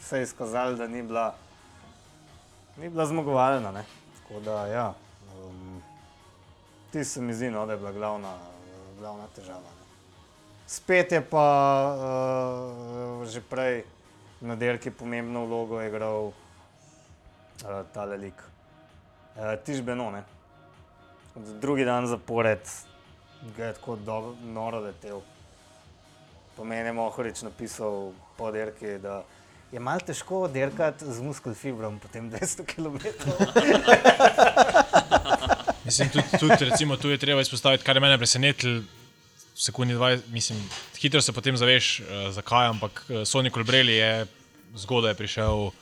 [0.00, 1.34] se je izkazalo, da ni bila,
[2.76, 3.72] ni bila zmagovalna.
[3.72, 3.84] Ne?
[4.18, 4.94] Tako da, ja,
[5.40, 5.82] um,
[6.92, 8.36] ti se mi zdi, no, da je bila glavna,
[8.98, 9.60] glavna težava.
[9.78, 9.83] Ne?
[10.74, 11.48] Spet je pa
[11.94, 13.84] uh, že prej
[14.42, 16.34] na dirki pomembno vlogo igral uh,
[17.94, 18.34] tale lik.
[19.38, 20.24] Uh, Tiš Beno, ne.
[21.62, 22.66] Drugi dan zapored
[23.58, 23.98] je tako
[24.42, 25.22] noro letel.
[26.56, 29.22] Po meni je Mohorič napisal po dirki, da
[29.70, 32.98] je malo težko dirkati z muskelfibrom po tem 200 km.
[35.84, 39.03] Mislim, tudi, tudi recimo, tu je treba izpostaviti, kar je mene presenetilo.
[39.54, 40.58] Sekundi 20, mislim,
[40.98, 44.26] hitro se potem zaveš, uh, zakaj, ampak uh, Sony Colbrelli je
[44.74, 45.72] zgodaj prišel uh,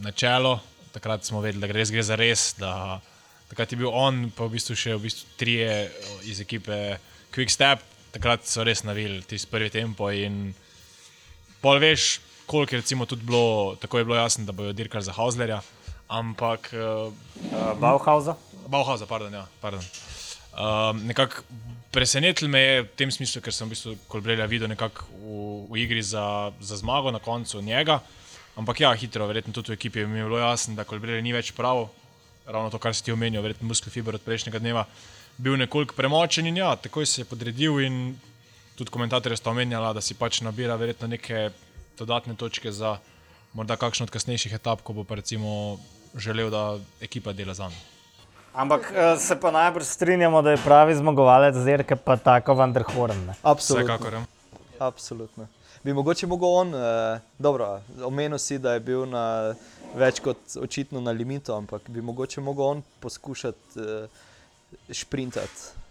[0.00, 0.60] na čelo.
[0.92, 2.52] Takrat smo vedeli, da gre res, gre za res.
[2.58, 3.00] Da,
[3.50, 6.98] takrat je bil on, pa v bistvu še v bistvu trije eh, iz ekipe
[7.34, 7.82] Quick Step.
[8.12, 10.52] Takrat so res navili tisti prvi tempo in
[11.64, 15.16] pol veš, koliko je recimo tudi bilo, tako je bilo jasno, da bojo dirkali za
[15.16, 15.62] Hauslerja.
[16.12, 17.08] Ampak uh,
[17.52, 18.36] Uh, Bauhausa.
[18.68, 19.84] Bauhausa, pardon, ja, pardon.
[20.52, 21.42] Um, nekako
[21.92, 25.36] presenetil me je v tem smislu, ker sem v bistvu Kolbrelja videl nekako v,
[25.68, 28.00] v igri za, za zmago na koncu njega.
[28.56, 31.52] Ampak ja, hitro, verjetno tudi v ekipi mi je bilo jasno, da Kolbrelja ni več
[31.52, 31.86] prav.
[32.48, 34.82] Ravno to, kar si ti omenil, verjetno muskelfiber od prejšnjega dneva,
[35.38, 38.16] bil nekoliko premočen in ja, takoj se je podredil in
[38.74, 41.52] tudi komentatorje sta omenjala, da si pač nabira verjetno neke
[42.00, 42.96] dodatne točke za
[43.52, 45.78] morda kakšno od kasnejših etap, ko bo pa recimo
[46.16, 47.91] želel, da ekipa dela za njim.
[48.52, 53.26] Ampak uh, se pa najbrž strinjamo, da je pravi zmagovalec dirke pa tako Vanderhoren.
[53.26, 53.34] ne.
[53.42, 53.94] Absolutno.
[53.94, 54.12] Vsekakor.
[54.12, 54.24] Ja.
[54.78, 55.46] Absolutno.
[55.82, 59.54] Bi mogoče mogel on, eh, dobro, omenil si, da je bil na
[59.94, 64.06] več kot očitno na limitu, ampak bi mogoče mogel on poskušati eh,
[64.94, 65.82] šprintati.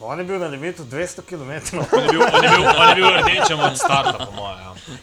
[0.00, 1.76] On je bil na limitu 200 km.
[1.92, 4.58] On je bil, on je bil, on je bil rdečem od starta, po mojem.
[4.58, 4.96] Ja.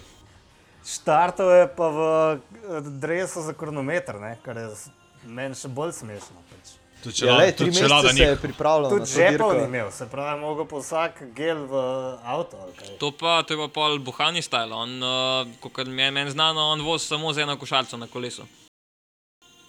[0.86, 2.02] Štartov je pa v
[2.34, 4.38] eh, drevesu za kronometer, ne?
[4.46, 4.70] kar je
[5.26, 6.42] meni še bolj smešno.
[7.02, 10.06] Tudi če Ja, lej, tri mesece se je pripravljal na Tudi žepov ni imel, se
[10.06, 11.76] pravi, mogel pa vsak gel v
[12.24, 12.58] avto.
[12.58, 12.98] ali kaj.
[12.98, 14.76] To pa, to je pa pol Buhani stajalo.
[14.78, 18.46] On, uh, kot mi je meni znano, on vozi samo z eno košarico na kolesu.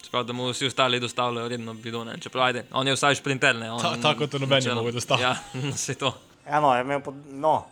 [0.03, 2.17] Čeprav da mu vsi ostali dostavljajo redno bidone.
[2.21, 3.55] Čeprav ajde, on je vsaj šprinter.
[3.55, 5.23] Ne, on, Ta- tako to noben ne more dostaviti.
[5.23, 5.35] Ja,
[5.77, 6.13] se to.
[6.45, 7.65] Eno, je imel pa, no,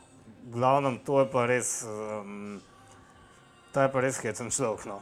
[0.44, 2.62] glavnem, to je pa res, um,
[3.74, 4.86] to je pa res hecen človek.
[4.86, 5.02] No.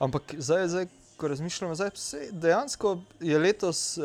[0.00, 0.86] Ampak zdaj, zdaj
[1.18, 4.04] ko razmišljamo, zdaj, sej, dejansko je letos uh,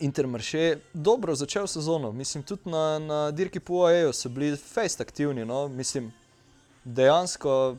[0.00, 2.12] Intermarché dobro začel sezono.
[2.12, 5.44] Mislim, tudi na, na dirki po OEU so bili fejst aktivni.
[5.44, 5.68] No?
[5.68, 6.12] Mislim,
[6.84, 7.76] dejansko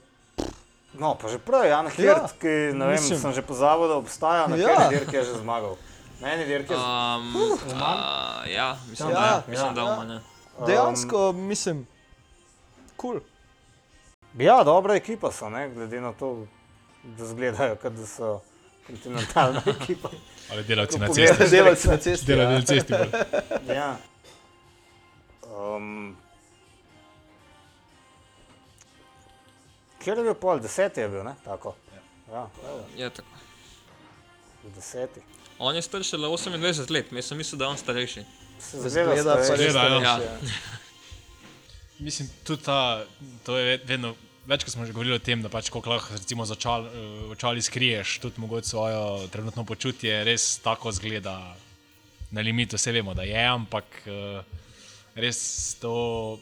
[0.93, 2.47] No, pa že prej, Jan Hirt, Ja, ki
[2.77, 3.17] ne vem, mislim.
[3.19, 4.67] sem že pozabil, da obstaja, na Ja.
[4.67, 5.73] kateri dirki je že zmagal.
[6.21, 9.73] Na eni dirki je Um, uh, ja, mislim, Ja, da, ja, ja, mislim, ja.
[9.73, 9.93] da Ja.
[9.93, 10.19] uma, ne.
[10.67, 11.87] Dejansko mislim,
[12.97, 13.17] kul.
[13.17, 13.21] Cool.
[14.37, 15.69] Ja, dobra ekipa so, ne?
[15.69, 16.45] glede na to,
[17.03, 18.41] da zgledajo, kot da so
[18.87, 20.09] kontinentalna ekipa.
[20.51, 21.49] Ali delavci na cesti.
[21.49, 22.25] Delavci na cesti.
[22.25, 22.59] Delavci ja.
[22.59, 22.93] na cesti.
[22.93, 23.75] bolj.
[23.75, 23.97] Ja.
[25.75, 26.17] Um,
[30.03, 31.35] kjer je bil pol, deseti je bil, ne?
[31.45, 31.75] Tako.
[32.31, 33.27] Ja, evo, Je tako.
[34.75, 35.21] deseti.
[35.59, 38.23] On je star šele 28 let, jaz sem mislil, da je on starejši.
[38.59, 39.71] Se Zgleda pa res starejši.
[39.71, 39.99] Zgleda, ja.
[39.99, 40.19] starejši, Ja.
[40.23, 40.37] ja.
[42.05, 43.05] Mislim, tudi ta,
[43.43, 44.15] to je vedno,
[44.45, 46.89] večkrat smo že govorili o tem, da pač koliko lahko recimo za očal, eh,
[47.31, 51.55] očali skriješ, tudi mogoče svojo trenutno počutje, res tako zgleda
[52.31, 54.43] na limitu, vse vemo, da je, ampak eh,
[55.15, 56.39] res to,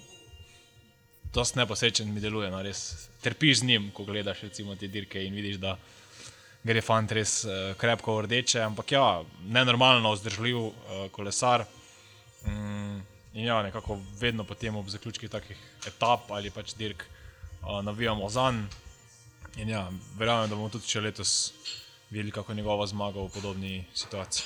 [1.31, 5.33] to neposrečen mi deluje, no, res trpiš z njim, ko gledaš recimo te dirke in
[5.35, 5.77] vidiš, da
[6.63, 9.05] gre fant res uh, krepko v rdeče, ampak ja,
[9.49, 10.59] nenormalno vzdržljiv
[11.11, 11.65] kolesar.
[12.45, 12.99] Mm,
[13.33, 15.57] in ja, nekako vedno potem ob zaključkih takih
[15.89, 17.05] etap ali pač dirk
[17.61, 18.69] uh, navijamo za njim.
[19.55, 21.53] In ja, verjamem, da bomo tudi še letos
[22.09, 24.45] videli, kako je njegova zmaga v podobni situaciji.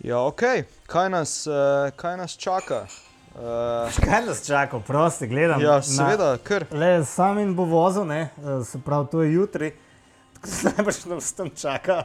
[0.00, 0.42] Ja, ok,
[0.86, 2.86] kaj nas, uh, kaj nas čaka?
[3.34, 5.60] Uh, Kaj nas čaka, prosti, gledam.
[5.62, 6.64] ja, seveda, kar.
[6.72, 8.20] Le, sam in bo vozil, ne?
[8.38, 9.72] eh, se pravi, to je jutri.
[10.34, 12.02] Tako da najbrž nas tam čaka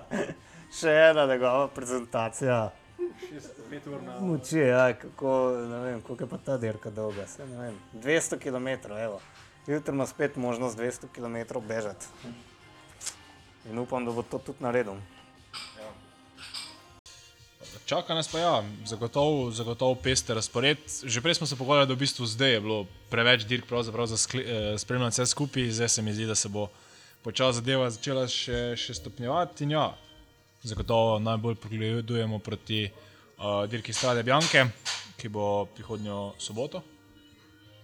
[0.80, 2.71] še ena njegova prezentacija.
[4.19, 5.32] Moči, ja, kako,
[5.69, 7.26] ne vem, koliko je pa ta dirka dolga.
[7.28, 9.19] Saj, ne vem, 200 km, evo.
[9.68, 12.05] Jutri ima spet možnost 200 km bežati.
[13.70, 14.93] In upam, da bo to tudi naredil.
[17.86, 20.78] Čaka nas pa ja, zagotovo, zagotovo pester razpored.
[21.03, 24.78] Že prej smo se pogovarjali, da v bistvu zdaj je bilo preveč dirk za eh,
[24.78, 26.70] spremljati vse skupaj, zdaj se mi zdi, da se bo
[27.24, 29.63] počasi zadeva začela še, še stopnjevati.
[29.63, 29.93] In ja,
[30.63, 34.66] zagotovo najbolj pogledujemo proti uh, dirki Strade Bianke,
[35.18, 36.94] ki bo prihodnjo soboto.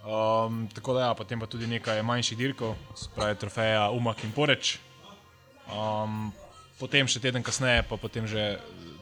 [0.01, 4.31] Um, tako da ja, potem pa tudi nekaj manjših dirkov, se pravi trofeja Umak in
[4.33, 4.79] Poreč.
[5.69, 6.31] Um,
[6.79, 8.57] potem še teden kasneje, pa potem že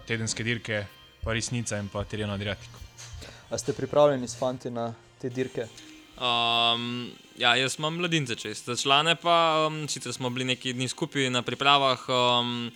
[0.10, 0.84] tedenske dirke,
[1.24, 2.84] pa resnica in pa Tirjana Adriatiko.
[3.50, 4.91] A ste pripravljeni s fanti na
[5.22, 5.70] te dirke?
[6.20, 8.66] Um, ja, jaz imam mladince čez.
[8.82, 12.68] Člane pa, um, sicer smo bili neki dni skupaj na pripravah, um,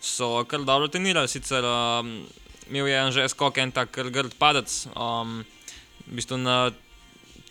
[0.00, 1.28] so kar dobro trenirali.
[1.28, 2.20] Sicer um,
[2.70, 4.70] imel je že skok en tak kar grd padec.
[4.94, 5.42] Um,
[6.06, 6.70] v bistvu na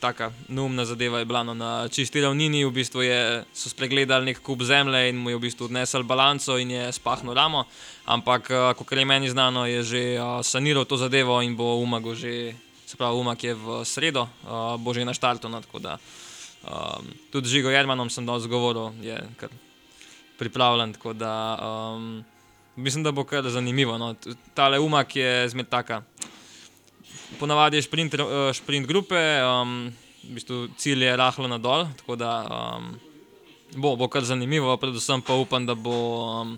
[0.03, 3.19] taka neumna zadeva je bila no, na čisti ravnini, v bistvu je,
[3.55, 7.31] so spregledali nek kup zemlje in mu je v bistvu odnesel balanco in je spahnil
[7.31, 7.63] ramo.
[8.03, 12.51] Ampak, kot je meni znano, je že uh, saniral to zadevo in bo umago že,
[12.83, 15.47] se pravi, umak je v sredo, uh, bo že na štartu.
[15.47, 15.95] No, tako da
[16.67, 19.55] um, tudi z Žigo Jermanom sem dal zgovoril, je kar
[20.35, 20.99] pripravljen.
[20.99, 22.23] Tako da um,
[22.75, 23.95] mislim, da bo kar zanimivo.
[23.95, 24.19] No.
[24.51, 26.03] Tale umak je zmed taka.
[27.39, 32.31] Ponavadi je šprint, eh, šprint grupe, um, v bistvu cilj je rahlo nadol, tako da
[32.47, 32.93] um,
[33.75, 35.95] bo, bo kar zanimivo, predvsem pa upam, da bo
[36.41, 36.57] um,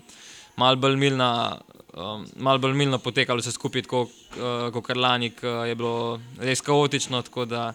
[0.56, 1.58] malo bolj milna.
[1.96, 6.60] Um, malo bolj milno potekalo vse skupaj, tako uh, kot lani, ko je bilo res
[6.60, 7.22] kaotično.
[7.48, 7.70] Da,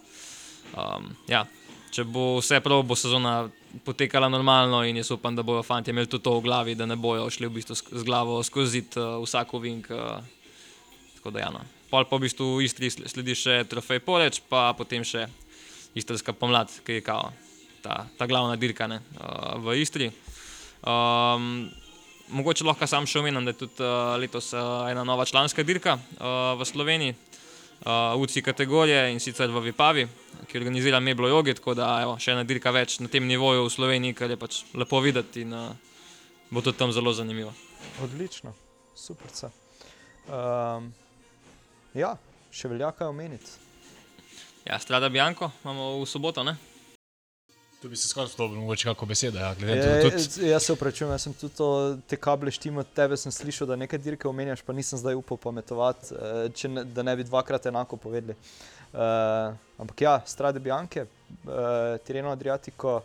[0.78, 1.42] um, ja,
[1.90, 3.50] če bo vse prav, bo sezona
[3.86, 7.00] potekala normalno in jaz upam, da bodo fanti imeli tudi to v glavi, da ne
[7.02, 9.90] bojo šli v bistvu z glavo skozi uh, vsak ovink.
[9.90, 10.22] Uh,
[11.18, 11.81] tako da, ja, no.
[11.92, 15.26] Pol pa v bistvu v Istri sl- sledi še trofej Poreč, pa potem še
[15.92, 17.34] Istrska pomlad, ki je kao
[17.84, 20.08] ta, ta glavna dirka ne, uh, v Istri.
[20.88, 21.68] Um,
[22.32, 25.98] mogoče lahko sam še omenim, da je tudi uh, letos uh, ena nova članska dirka
[26.00, 27.18] uh, v Sloveniji,
[27.84, 30.08] uh, UCI kategorije in sicer v Vipavi,
[30.48, 33.76] ki organizira Meblo Jogi, tako da evo, še ena dirka več na tem nivoju v
[33.76, 35.76] Sloveniji, kar je pač lepo videti in uh,
[36.52, 37.52] bo tudi tam zelo zanimivo.
[38.00, 38.56] Odlično,
[38.96, 39.52] super.
[40.32, 40.94] Um,
[41.94, 42.16] ja,
[42.52, 43.58] še velja kaj omeniti.
[44.66, 46.56] Ja, Strada Bianco imamo v soboto, ne?
[47.82, 49.40] Tu bi se skoraj spodobil, mogoče kako beseda.
[49.40, 51.70] Ja, glede Je, to, tudi, jaz se upravičujem, jaz sem tudi to,
[52.08, 55.40] te kable štim od tebe, sem slišal, da nekaj dirke omenjaš, pa nisem zdaj upal
[55.42, 58.38] pametovati, eh, če ne, da ne bi dvakrat enako povedali.
[58.92, 62.98] Uh, ampak ja, Strade Bianche, uh, Tireno Adriatico,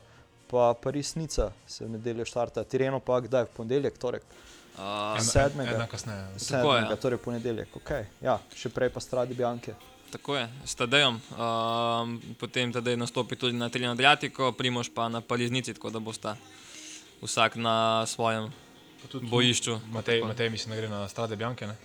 [0.50, 5.24] pa Pariz Nica se v nedeljo štarta, Tireno pa kdaj, v ponedeljek, torek, Uh, en-
[5.24, 5.74] sedmega.
[5.74, 6.26] ena kasneje.
[6.36, 6.96] sedmega, ja.
[6.96, 7.90] torej ponedeljek, ok,
[8.22, 9.74] ja, še prej pa Strade Bianche.
[10.10, 11.20] Tako je, s Tadejem.
[11.34, 16.36] Um, potem Tadej nastopi tudi na Trilino Adriatiko, Primož pa na Paliznici, tako da bosta
[17.22, 18.52] vsak na svojem
[19.22, 19.80] bojišču.
[19.90, 21.66] Matej, Matej mislim, da gre na Strade Bianke.
[21.66, 21.76] Ne?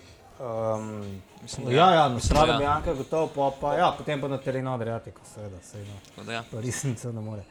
[0.42, 2.58] Um, Mislim, da ja, ja, na strani ja.
[2.58, 5.90] Bianca, gotovo, pa, pa ja, potem pa na terenu Adriatiko, seveda, seveda.
[6.08, 6.44] Tako da ja.
[6.52, 7.42] Resnica ne more.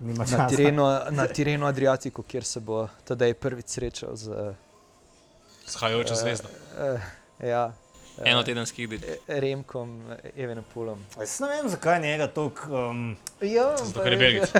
[0.00, 4.54] Na terenu, na terenu Adriatiku, kjer se bo tedaj prvič srečal z
[5.66, 6.48] Shajajoča zvezda.
[6.48, 7.00] uh,
[7.40, 7.72] ja,
[8.18, 8.98] eh, Enotedenskih del.
[9.28, 10.02] Remkom,
[10.36, 11.00] Evenopolom.
[11.18, 12.68] Jaz ne vem, zakaj njega toliko.
[12.82, 14.52] Um, Ja, Zato, ker je Belgic.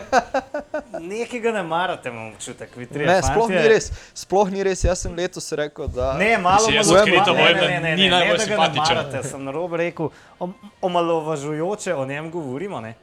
[1.13, 2.77] nekega ne marate, imam občutek.
[2.91, 3.87] Ne, sploh ni res.
[4.15, 4.85] Sploh ni res.
[4.85, 7.69] Jaz sem letos rekel, da Ne, malo Mislim, jaz malo- odkrito ne, povem, ne, da
[7.69, 8.97] ne, ne, ni ne, najbolj ne, da ga ne simpatičen.
[8.97, 10.09] marate, Sem na robu rekel,
[10.39, 12.81] om- omalovažujoče o njem govorimo.
[12.81, 12.95] Ne?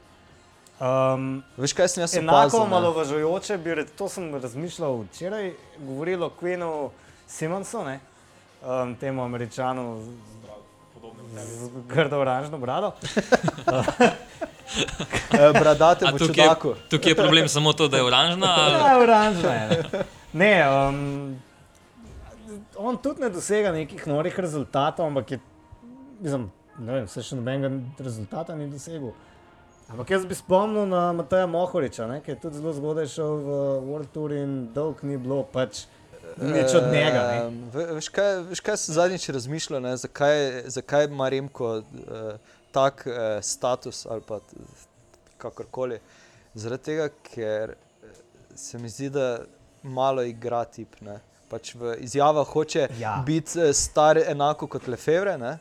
[0.84, 2.58] Um, Veš, kaj sem jaz enako opazil?
[2.58, 2.64] ne?
[2.66, 6.90] omalovažujoče bi, re- to sem razmišljal včeraj, govoril o Queenu
[7.26, 8.00] Simonsu, ne?
[8.60, 10.08] um, temu američanu z,
[11.36, 12.92] z grdo oranžno brado.
[15.30, 16.74] Eh, Bradate A v tukaj je, čudaku.
[16.90, 18.46] tukaj je problem samo to, da je oranžna.
[18.56, 19.68] ali- Ja, oranžna je.
[19.68, 20.52] Ne, ne
[20.88, 21.36] um,
[22.78, 25.38] on tudi ne dosega nekih norih rezultatov, ampak je,
[26.20, 27.70] mislim, ne vem, se še nobenega
[28.00, 29.12] rezultata ni dosegel.
[29.88, 33.56] Ampak jaz bi spomnil na Mateja Mohoriča, ne, ki je tudi zelo zgodaj šel v
[33.84, 35.84] World Tour in dolg ni bilo pač
[36.36, 37.22] nič od njega.
[37.28, 37.68] Ne.
[37.70, 39.92] Ve- Veš, kaj, veš, kaj sem zadnjič razmišljal, ne?
[39.96, 41.84] zakaj, zakaj ima Remko uh,
[42.72, 44.40] tak uh, status ali pa
[45.38, 46.00] kakorkoli.
[46.54, 48.16] Zaradi tega, ker eh,
[48.56, 49.40] se mi zdi, da
[49.82, 50.96] malo igra tip.
[51.02, 51.18] Ne?
[51.50, 53.18] Pač v izjavah hoče Ja.
[53.26, 55.58] biti eh, star enako kot Lefevre, ne?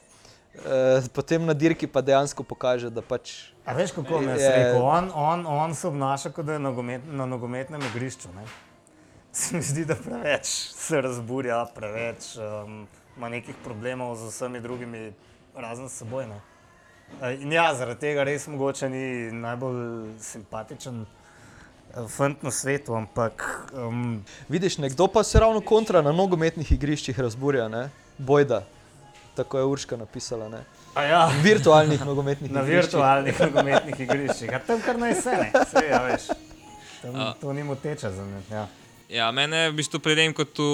[0.54, 4.82] Uh, potem na dirki pa dejansko pokaže, da pač A veš, kako mi je rekel?
[4.82, 8.28] On, on, on se obnaša, kot da je nogomet, na nogometnem igrišču.
[8.36, 8.44] Ne?
[9.32, 12.88] Se mi zdi, da preveč se razburja, preveč um,
[13.18, 15.14] ima nekih problemov z vsemi drugimi,
[15.56, 16.28] razen s seboj.
[16.28, 16.42] Ne?
[17.22, 23.48] Eh, In ja, zaradi tega res mogoče ni najbolj simpatičen eh, fant na svetu, ampak
[23.74, 27.90] um, Vidiš, nekdo pa se ravno kontra na nogometnih igriščih razburja, ne?
[28.18, 28.64] bojda.
[29.36, 30.50] Tako je Urška napisala.
[30.50, 30.64] Ne?
[30.94, 32.84] a ja, Virtualnih nogometnih na igriščih.
[32.84, 34.54] virtualnih nogometnih igriščih.
[34.54, 36.28] A tam kar naj se ne, Saj, ja, veš.
[37.02, 37.34] Tam, A.
[37.42, 38.42] to ni moteče za me.
[38.52, 38.68] Ja.
[39.10, 40.68] Ja, mene v bistvu pri tem, kot tu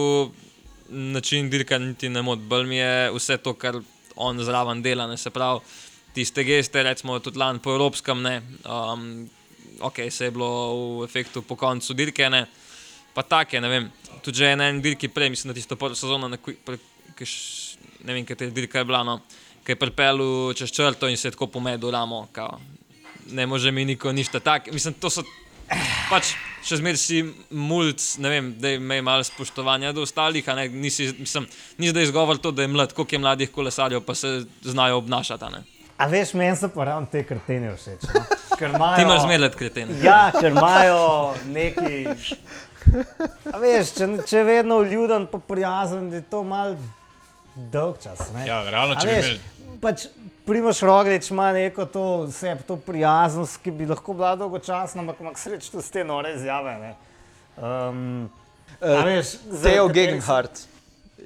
[0.89, 2.43] način dirka niti ne moti.
[2.47, 3.79] Bolj mi je vse to, kar
[4.15, 5.07] on zraven dela.
[5.07, 5.17] Ne?
[5.17, 5.59] Se pravi,
[6.13, 8.41] tiste geste, recimo tudi lani po Evropskem, ne.
[8.67, 9.29] Um,
[9.81, 10.51] ok, se je bilo
[10.99, 12.45] v efektu po koncu dirke, ne.
[13.13, 13.89] Pa take, ne vem.
[14.21, 16.29] Tudi že na en dirki prej, mislim, da tisto prvo sezono,
[17.15, 17.25] ki
[18.03, 19.19] ne vem, katera dirka je bila, no,
[19.63, 20.19] ki je pripeljal
[20.53, 22.27] čez črto in se je tako pomedel ramo.
[22.31, 22.59] Kao.
[23.27, 24.71] Ne može mi niko ništa tak.
[24.71, 25.23] Mislim, to so
[26.09, 26.31] pač
[26.63, 27.19] še zmeraj si
[27.51, 31.45] mulj, ne vem, da ima malo spoštovanja do ostalih, a ne, nisi, mislim,
[31.77, 34.31] ni zdaj izgovor to, da je mlad, koliko je mladih kolesarjev, pa se
[34.63, 35.61] znajo obnašati, ne.
[35.97, 38.01] A veš, meni so pa ravno te krtene všeč.
[38.07, 38.21] No?
[38.57, 39.89] Ker imajo- Ti imaš zmeraj kreten.
[40.03, 42.07] Ja, ker imajo neki.
[43.53, 46.75] A veš, če, če vedno ljuden, pa prijazen, je to mal
[47.71, 48.19] dolg čas.
[48.33, 48.47] Ne?
[48.47, 49.77] Ja, realno, če bi veš, imeli.
[49.81, 50.05] Pač
[50.45, 55.31] Primoš Roglič ima neko to, vse, to prijaznost, ki bi lahko bila dolgočasna, ampak ima
[55.35, 56.77] sreč tudi s te nore izjave.
[56.77, 56.95] ne.
[57.57, 58.29] Um,
[58.81, 60.65] a veš, Theo katerih se- Gegenhardt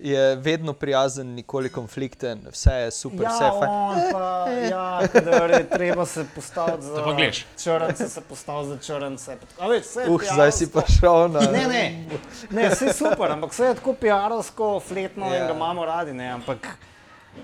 [0.03, 4.11] je vedno prijazen, nikoli konflikten, vse je super, vse je Ja, fajn.
[4.11, 5.01] pa, ja,
[5.49, 7.45] je treba se postaviti za gleš.
[7.63, 9.37] črnce, se postaviti za črnce.
[9.69, 11.39] veš, Uh, zdaj si pa šel na.
[11.39, 12.05] Ne, ne,
[12.49, 15.35] ne vse je super, ampak vse je tako PR-ovsko, fletno ja.
[15.35, 15.47] in Ja.
[15.47, 16.13] ga imamo radi.
[16.13, 16.67] Ne, ampak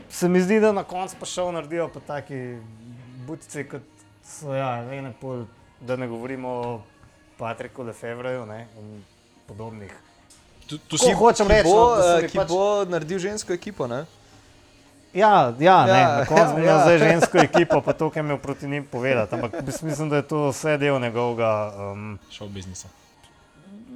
[0.09, 2.57] se mi zdi, da na koncu pa šel naredijo pa taki
[3.27, 3.81] butici, kot
[4.23, 5.45] so, ja, ene pol,
[5.79, 6.81] da ne govorimo o
[7.37, 9.03] Patriku Lefevreju ne, in
[9.47, 9.93] podobnih.
[10.69, 13.53] Tu, tu si, hočem Ki reči, bo, no, da eh, ki pač, bo naredil žensko
[13.55, 14.03] ekipo, ne?
[15.13, 16.79] Ja, ja, ne, Ja, na koncu ja, imel ja.
[16.85, 19.35] zdaj žensko ekipo, pa to, kar imel proti njim povedati.
[19.35, 21.51] Ampak mislim, da je to vse del njegovega.
[21.73, 22.87] Um, šel v biznisa.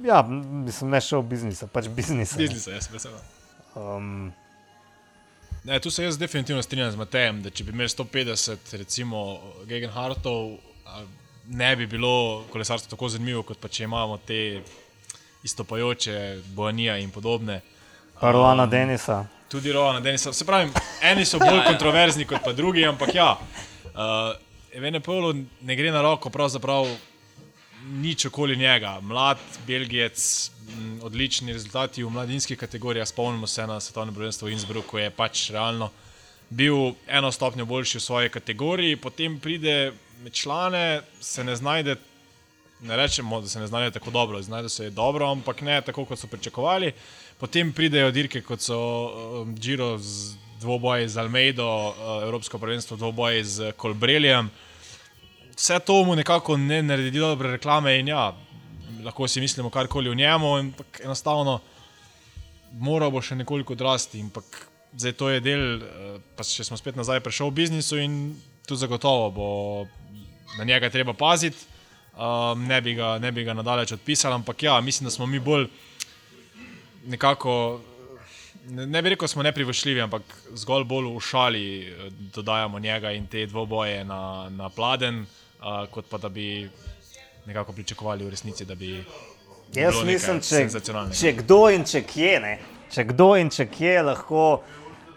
[0.02, 0.22] ja,
[0.66, 2.36] mislim, ne šel biznisa, pač biznisa.
[2.38, 2.48] ne.
[2.48, 3.12] Biznisa, jaz vesel.
[3.74, 4.32] Um,
[5.64, 10.58] Ne, tu se jaz definitivno strinjam z Matejem, da če bi imeli 150, recimo, Gegenhartov,
[11.48, 14.60] ne bi bilo kolesarstvo tako zanimivo, kot pa če imamo te
[15.44, 17.60] istopajoče, Boanija in podobne.
[18.20, 19.24] Paruana Denisa.
[19.48, 20.32] Tudi Rovana Denisa.
[20.32, 20.70] Se pravi,
[21.02, 23.36] eni so bolj kontroverzni kot pa drugi, ampak ja.
[23.84, 24.34] Uh,
[24.74, 26.88] Evene Polo ne gre na roko, pravzaprav
[27.84, 28.98] nič okoli njega.
[29.00, 33.08] Mlad Belgijec, m, odlični rezultati v mladinskih kategorijah.
[33.08, 35.90] Spomnimo se na svetovno prvenstvo v Innsbrucku, je pač realno
[36.50, 39.92] bil eno stopnjo boljši v svoji kategoriji, potem pride
[40.32, 41.96] člane, se ne znajde.
[42.80, 46.18] Ne rečemo, da se ne znajde tako dobro, znajde se dobro, ampak ne tako, kot
[46.18, 46.92] so pričakovali.
[47.38, 48.78] Potem pridejo dirke, kot so
[49.40, 54.50] um, Giro z dvoboji z Almeido, uh, Evropsko prvenstvo dvoboji z Kolbreljem.
[55.56, 58.32] Vse to mu nekako ne naredi dobre reklame in ja,
[59.04, 61.60] lahko si mislimo karkoli o njemu, ampak enostavno
[62.72, 64.20] moral bo še nekoliko odrasti.
[64.20, 64.66] Ampak
[64.96, 68.34] zdaj to je del, eh, pa če smo spet nazaj prišel v biznisu in
[68.66, 69.48] tu zagotovo bo
[70.58, 71.73] na njega treba paziti.
[72.16, 75.38] Um, ne, bi ga, ne bi ga nadalje odpisali, ampak ja, mislim, da smo mi
[75.38, 75.66] bolj
[77.06, 77.80] nekako.
[78.66, 80.22] Ne, ne bi rekel, da smo neprivošljivi, ampak
[80.54, 85.26] zgolj bolj v šali eh, dodajamo njega in te dvoboje na, na pladen,
[85.60, 86.70] uh, kot pa da bi
[87.46, 89.04] nekako pričakovali v resnici, da bi.
[89.74, 90.68] Jaz mislim, če,
[91.20, 92.54] če kdo in če kje, ne,
[92.94, 94.62] če kdo in če kje lahko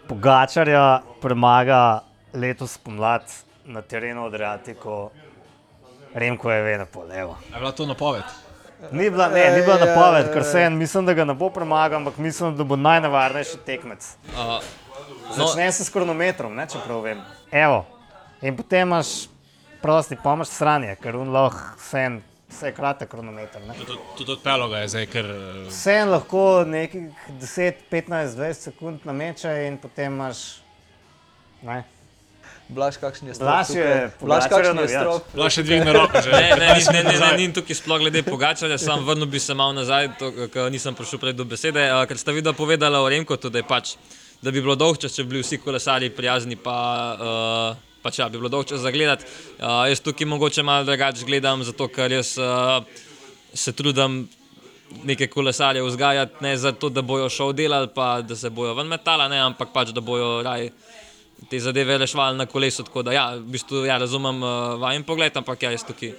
[0.08, 2.00] Pogačarja premaga
[2.32, 3.28] letos pomlad
[3.68, 5.10] na terenu Adriatiko,
[6.14, 7.36] Remko je vedno po levo.
[7.52, 8.22] Je bila to napoved?
[8.92, 11.98] Ni bila, ne, ni bila napoved, ker se en, mislim, da ga ne bo premagal,
[11.98, 14.06] ampak mislim, da bo najnevarnejši tekmec.
[14.28, 14.60] Uh, no,
[15.36, 17.22] Začne se s kronometrom, ne, če prav vem.
[17.50, 17.84] Evo.
[18.42, 19.26] In potem imaš
[19.82, 22.20] prosti, pa imaš sranje, ker on lahko vse en,
[22.52, 23.66] vse je kratek kronometer.
[23.66, 23.74] Ne.
[24.16, 27.10] Tudi, odpeljal ga je zdaj, ker eh, Vse en lahko nekih
[27.42, 30.46] 10, 15, 20 sekund nameče in potem imaš.
[31.66, 31.82] Ne.
[32.68, 33.48] Blaž, kakšen je strop?
[33.48, 34.10] Blaž je-?
[34.20, 35.28] Blaž, je kakšen je strop?
[35.32, 36.20] bila še dvigne roko.
[36.20, 39.56] Že, Ne, ne, ne, ne, ne, ni tukaj sploh glede pogačanja, sam vrnil bi se
[39.56, 40.10] malo nazaj,
[40.52, 41.80] ker nisem prišel prej do besede.
[41.88, 43.96] Uh, ker sta videla povedala o Remku, da, je pač,
[44.44, 46.76] da bi bilo dolg čas, če bi bili vsi kolesari prijazni, pa,
[47.16, 47.72] uh,
[48.04, 49.24] pač ja, bi bilo dolg čas za gledati.
[49.56, 52.84] Uh, jaz tukaj mogoče malo drugače gledam, zato ker jaz uh,
[53.56, 54.26] se trudim
[55.08, 59.28] neke kolesarje vzgajati, ne zato, da bojo šel delati, pa da se bojo ven metala,
[59.32, 60.68] ne, ampak pač, da bojo raj
[61.50, 62.84] te zadeve reševali na kolesu.
[62.84, 66.12] Tako da, ja, v bistvu, ja, razumem uh, vajen pogled, ampak ja, jaz tukaj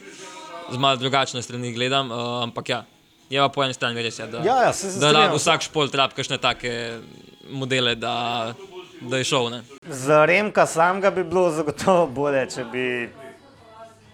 [0.71, 2.11] z malo drugačne strani gledam.
[2.11, 2.83] Uh, ampak ja,
[3.29, 5.61] je pa po eni strani res, ja, da, Ja, ja, saj se da rab- vsak
[5.61, 6.99] šport rabi kakšne take
[7.49, 8.53] modele, da,
[9.01, 9.49] da je šel.
[9.49, 9.63] Ne.
[9.87, 12.85] Za Remka samega bi bilo zagotovo bolje, če bi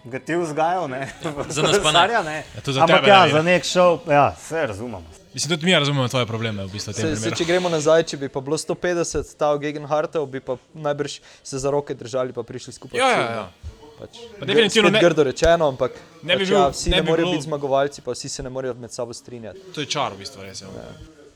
[0.05, 0.87] ga ti vzgajal.
[0.89, 1.07] Ne?
[1.49, 2.07] Za nas pa ne.
[2.23, 2.37] Ne.
[2.55, 3.43] Ja, Ampak tebe ja, ne, za ja.
[3.43, 5.24] nek šov, ja, vse razumemo.
[5.35, 8.29] Mislim, tudi mi razumemo tvoje probleme v bistvu Se, se, če gremo nazaj, če bi
[8.29, 12.99] pa bilo 150 stav Gegenhartov, bi pa najbrž se za roke držali in prišli skupaj.
[12.99, 13.49] Ja, ja, ja.
[13.97, 17.01] Pač, Pa definitivno ne- grdo rečeno, ampak Ne bi pač, bil- ja, vsi ne ne,
[17.01, 19.59] bi morejo bilo- biti zmagovalci, pa vsi se ne morejo med sabo strinjati.
[19.73, 20.61] To je čar v bistvu res.
[20.61, 20.67] Ja.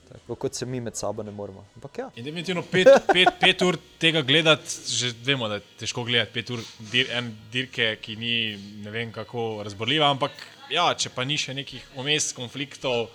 [0.09, 1.65] Tako kot se mi med sabo ne moremo.
[1.75, 2.09] Ampak ja.
[2.15, 6.49] In definitivno pet, pet, pet ur tega gledati, že vemo, da je težko gledati pet
[6.49, 6.59] ur
[6.91, 8.33] dir, en dirke, ki ni
[8.79, 10.31] ne vem kako razborljiva, ampak
[10.69, 13.07] ja, če pa ni še nekih vmes konfliktov,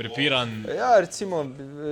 [0.00, 0.64] prepiranj.
[0.76, 1.44] Ja, recimo,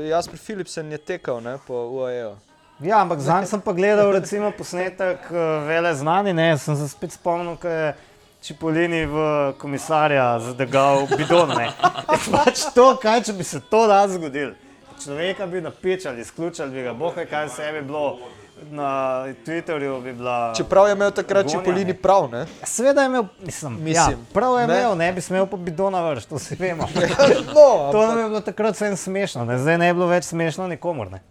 [0.08, 2.32] Jasper Philipsen je tekal ne, po UAE.
[2.78, 7.16] Ja, ampak zanj sem pa gledal recimo, posnetek eh, vele znani, ne, sem se spet
[7.18, 7.90] spomnil, ko je
[8.38, 9.22] Čipolini v
[9.58, 11.50] komisarja zadegal bidon.
[11.58, 11.72] Ne.
[12.14, 14.54] Je pač to, kaj če bi se to raz zgodilo.
[15.02, 18.18] Človeka bi napičali, izključili bi ga, boh ve, kaj se je bilo.
[18.64, 18.90] Na
[19.38, 20.52] Twitterju bi bila.
[20.54, 21.94] Čeprav je imel takrat Čipolini ne.
[21.94, 22.46] prav, ne?
[22.64, 24.74] Sveda je imel, mislim, Mislim, ja, prav je ne.
[24.74, 26.88] imel, ne bi smel pa bidona vršiti, to si vemo.
[27.48, 29.58] No, To nam je bilo takrat vsem smešno, ne?
[29.58, 31.10] zdaj ne bi bilo več smešno nikomor.
[31.10, 31.22] Ne?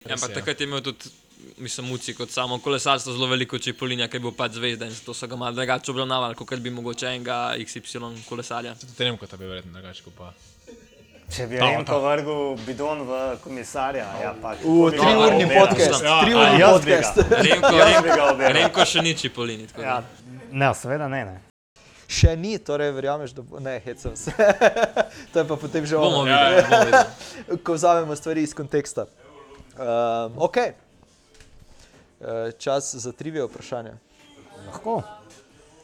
[0.00, 0.34] Ja, ampak je.
[0.34, 1.10] takrat je imel tudi,
[1.58, 5.14] mislim, muci kot samo kolesarstvo zelo veliko čepolinja, ki je bil pač zvezda in zato
[5.14, 7.82] so ga malo drugače obravnavali, kot bi mogoče enega XY
[8.24, 8.74] kolesarja.
[8.74, 10.32] Tudi ne vem, kot bi verjetno drugače kot pa.
[11.30, 11.98] Če bi Remko ta.
[12.02, 16.70] vrgel bidon v komisarja, ja, pa v triurni podcast, ja, triurni ga.
[16.74, 17.20] podcast.
[17.30, 18.48] Remko, Remko.
[18.56, 19.82] Remko še ni da.
[19.82, 19.94] Ja,
[20.50, 21.22] ne, seveda ne.
[21.28, 21.36] ne.
[22.10, 23.62] Še ni, torej verjameš, da bo.
[23.62, 24.34] Ne, hecam se.
[25.30, 27.58] to je pa potem že Bomo ono, videli, bomo videli.
[27.64, 29.06] ko vzamemo stvari iz konteksta.
[29.78, 30.58] Um, ok.
[32.18, 33.94] Uh, čas za trivije vprašanja.
[34.66, 35.02] Lahko.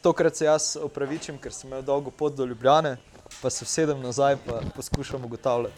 [0.03, 2.97] Tokrat se jaz opravičim, ker sem imel dolgo pot do Ljubljane,
[3.43, 5.74] pa se vsedem nazaj in poskušam ugotavljati.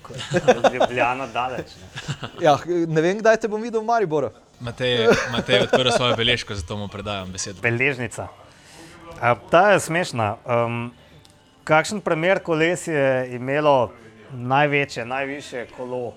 [0.75, 1.67] Ljubljana daleč.
[1.81, 2.29] Ne.
[2.45, 4.31] Ja, ne vem, kdaj te bom videl v Mariboru.
[4.61, 7.61] Matej, Matej je odprl svojo beležko, zato mu predajam besedo.
[7.63, 8.29] Beležnica.
[9.21, 10.37] A, ta je smešna.
[10.45, 10.91] Um,
[11.65, 13.93] kakšen primer koles je imelo
[14.33, 16.15] največje, najviše kolo,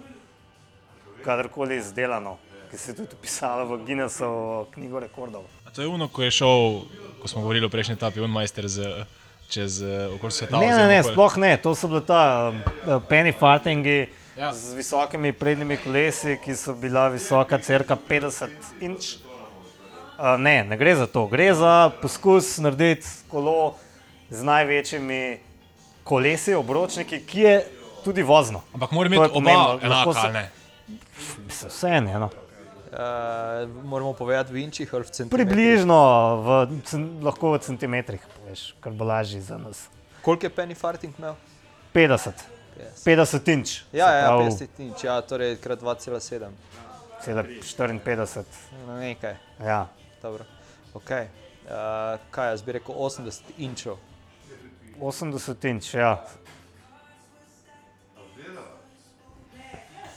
[1.26, 2.38] kadarkoli izdelano,
[2.72, 5.44] ki se je tudi pisalo v Guinnessovo knjigo rekordov?
[5.66, 6.82] A to je ono, ko je šel,
[7.22, 9.06] ko smo govorili o prejšnji etapi, Unmeister z,
[9.52, 10.58] čez eh, okolje sveta.
[10.58, 11.58] Ne, ne, ne, sploh ne.
[11.58, 12.62] To so bile ta um,
[13.06, 14.54] penny fartingi Ja.
[14.54, 18.47] z visokimi prednjimi kolesi, ki so bila visoka crka 50
[18.82, 19.18] inč.
[20.16, 21.28] Uh, ne, ne gre za to.
[21.28, 23.76] Gre za poskus narediti kolo
[24.30, 25.22] z največjimi
[26.04, 27.56] kolesi, obročniki, ki je
[28.04, 28.64] tudi vozno.
[28.74, 30.45] Ampak mora imeti oba enaka, se- ali ne?
[31.45, 32.30] Mislim, Vse je eno.
[32.91, 32.99] Uh,
[33.84, 35.47] moramo povedati v inčih ali v centimetrih.
[35.47, 35.99] Približno,
[36.38, 36.47] v,
[37.24, 38.20] lahko v centimetrih,
[38.52, 39.88] poveš, kar bo lažje za nas.
[40.22, 41.34] Koliko je penny farting imel?
[41.93, 42.32] 50,
[42.78, 43.06] 50.
[43.06, 43.82] 50 inč.
[43.93, 46.49] Ja, ja, pravi 50 inč, ja, torej krat 2,7.
[47.24, 48.43] cela 54.
[48.88, 49.36] No, nekaj,
[49.66, 49.88] Ja.
[50.22, 50.43] dobro.
[50.93, 51.28] Okay.
[51.64, 53.97] Uh, kaj jaz bi rekel, 80 inčov.
[54.99, 56.26] 80 inč, ja.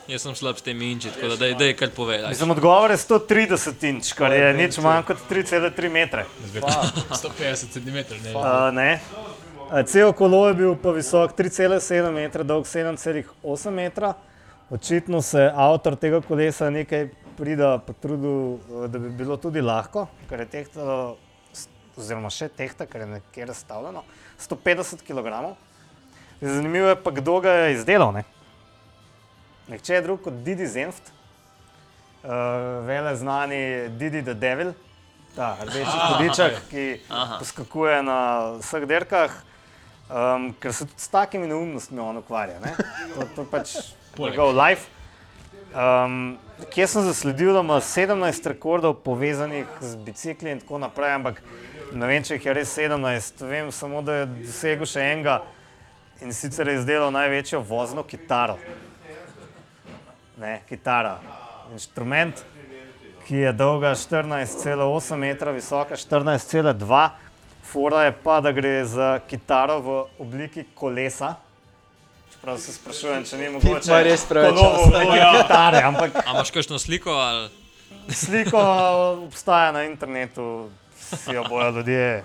[0.04, 2.28] Jaz sem slab s temi inči, tako da daj, daj kar povedaj.
[2.28, 6.26] Mislim, odgovor je 130 inč, kar je nič manj kot 3,3 metre.
[6.44, 7.96] 150 cm.
[7.96, 9.00] Ne, Uh, ne.
[9.88, 14.12] Cel kolo je bil pa visok 3,7 metra, dolg 7,8 metra.
[14.70, 20.50] Očitno se avtor tega kolesa nekaj prida potrudil, da bi bilo tudi lahko, ker je
[20.52, 21.16] tehtalo,
[21.96, 24.04] oziroma še tehta, ker je nekje razstavljeno,
[24.40, 25.32] 150 kg.
[26.44, 28.12] Zanimivo je pa, kdo ga je izdelal.
[28.12, 28.24] Ne?
[29.68, 31.08] Nihče drug kot Didi Zenft,
[32.22, 32.30] uh,
[32.86, 34.74] vele znani Didi the Devil,
[35.36, 37.38] ta rdeči hudiček, ki Aha.
[37.38, 38.18] poskakuje na
[38.60, 39.32] vseh dirkah,
[40.10, 42.60] um, ker se tudi s takimi neumnostmi on ukvarja.
[42.60, 42.74] Ne?
[43.14, 43.74] To, to je pač
[44.16, 44.32] Poleg.
[44.32, 44.90] njegov life.
[45.74, 46.36] Um,
[46.70, 51.42] kje sem zasledil, da ima 17 rekordov povezanih z bicikli in tako naprej, ampak
[51.92, 53.42] ne vem, če jih je res 17.
[53.48, 55.40] Vem samo, da je dosegel še enega
[56.22, 58.58] in sicer je izdelal največjo vozno kitaro.
[60.36, 61.18] Ne, kitara.
[61.72, 62.42] Inštrument,
[63.26, 67.08] ki je dolga 14,8 metra, visoka 14,2.
[67.64, 71.34] Fora je pa, da gre za kitaro v obliki kolesa.
[72.32, 74.84] Čeprav se sprašujem, če ni mogoče ima res preveč kolo v časa.
[74.84, 77.48] obliki kitare, ampak A imaš kakšno sliko ali?
[78.10, 78.60] sliko
[79.24, 80.68] obstaja na internetu,
[81.00, 82.24] si jo bojo ljudje.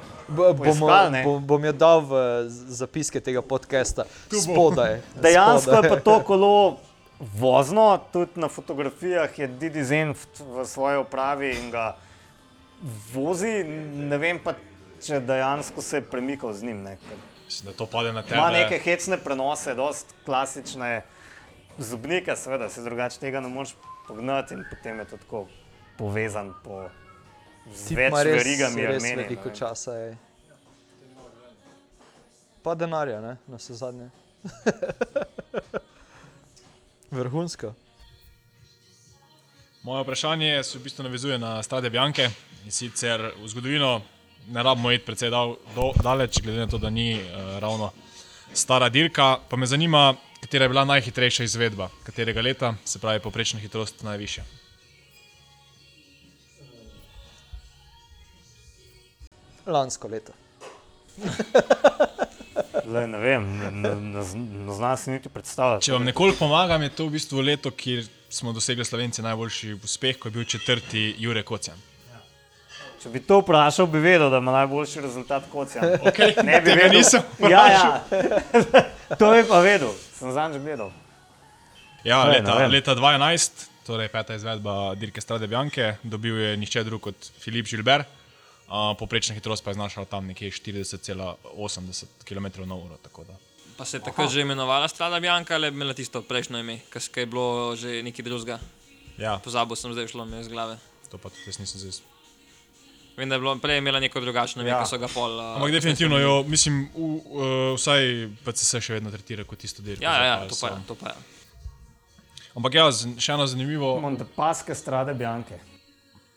[0.57, 2.13] Poiskali, bom, bom jo dal v
[2.49, 4.99] zapiske tega podcasta, spodaj.
[5.15, 5.89] Dejansko je spodaj.
[5.89, 6.51] pa to kolo
[7.19, 11.95] vozno, tudi na fotografijah je Didi Zenft v svoji opravi in ga
[13.13, 13.63] vozi.
[13.93, 14.53] Ne vem pa,
[15.03, 16.83] če dejansko se je premikal z njim.
[16.83, 16.95] Ne.
[16.97, 18.35] ker Mislim, da to pade na tebe.
[18.35, 21.01] Ima neke hecne prenose, dost klasične
[21.77, 23.75] zobnike, seveda se drugače tega ne moreš
[24.07, 25.45] pognati in potem je to tako
[25.97, 26.89] povezan po
[27.87, 29.15] Tip več res, verigami res Armenije.
[29.17, 29.97] veliko časa.
[29.97, 30.15] Ej.
[32.63, 33.37] Pa denarja, ne?
[33.47, 34.09] na vse zadnje.
[37.11, 37.73] Vrhunsko.
[39.83, 42.29] Moje vprašanje se v bistvu navezuje na Stade Bianche
[42.65, 44.01] in sicer v zgodovino
[44.47, 47.91] ne rabimo iti precej dal, do, daleč, glede na to, da ni uh, ravno
[48.53, 49.37] stara dirka.
[49.49, 54.43] Pa me zanima, katera je bila najhitrejša izvedba, katerega leta, se pravi, poprečna hitrost najvišja.
[59.65, 60.33] Lansko leto.
[62.85, 64.23] Le, ne vem, ne, ne, ne,
[64.65, 65.85] ne znam si niti predstavljati.
[65.85, 70.17] Če vam nekoliko pomagam, je to v bistvu leto, kjer smo dosegli Slovenci najboljši uspeh,
[70.19, 71.77] ko je bil četrti Jure Kocjan.
[72.99, 75.99] Če bi to vprašal, bi vedel, da ima najboljši rezultat kot jaz.
[76.03, 76.97] Okay, Ne bi vedel.
[76.97, 78.03] nisem Ja, ja.
[79.19, 80.91] to bi pa vedel, sem zanj gledal.
[82.03, 86.83] Ja, Kaj, leta, ne leta 2011, torej peta izvedba dirke Strade Bianche, dobil je nihče
[86.87, 88.03] drug kot Filip Žilber.
[88.69, 92.53] Uh, poprečna hitrost pa je znašala tam nekje 40,80 km/h.
[93.01, 93.33] tako da.
[93.77, 97.01] Pa se je takrat že imenovala Strada Bianca ali je imela tisto prejšnjo ime, kaj
[97.15, 98.59] je bilo že nekaj drugega.
[99.17, 100.77] Ja, Pozabil sem, zdaj je šlo mi iz glave.
[101.09, 101.97] to pa tudi jaz nisem zdaj.
[103.17, 104.77] Vem, da je bilo prej imela neko drugačno ime, Ja.
[104.77, 104.83] ja.
[104.83, 105.33] ko so ga pol.
[105.33, 108.05] Uh, Ampak definitivno jo, mislim, v, uh, vsaj
[108.45, 110.03] PCS še vedno tretira kot tisto dirko.
[110.03, 110.77] Ja, ja, ja, to pa je.
[110.87, 111.15] To pa je.
[112.55, 112.85] Ampak ja,
[113.17, 113.97] še eno zanimivo.
[113.99, 115.57] Montepaske strade Bianche,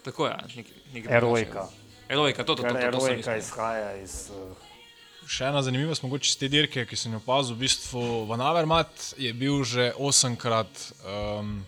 [0.02, 1.68] Tako je, nek, nek erojka.
[2.12, 3.38] Erojka, to, to, to, to, to, to mislil.
[3.38, 4.28] izhaja iz.
[4.28, 4.70] Uh,
[5.32, 9.12] Še ena zanimivost, mogoče iz te dirke, ki sem jo opazil, v bistvu Van Avermaet
[9.16, 11.62] je bil že 8krat, um,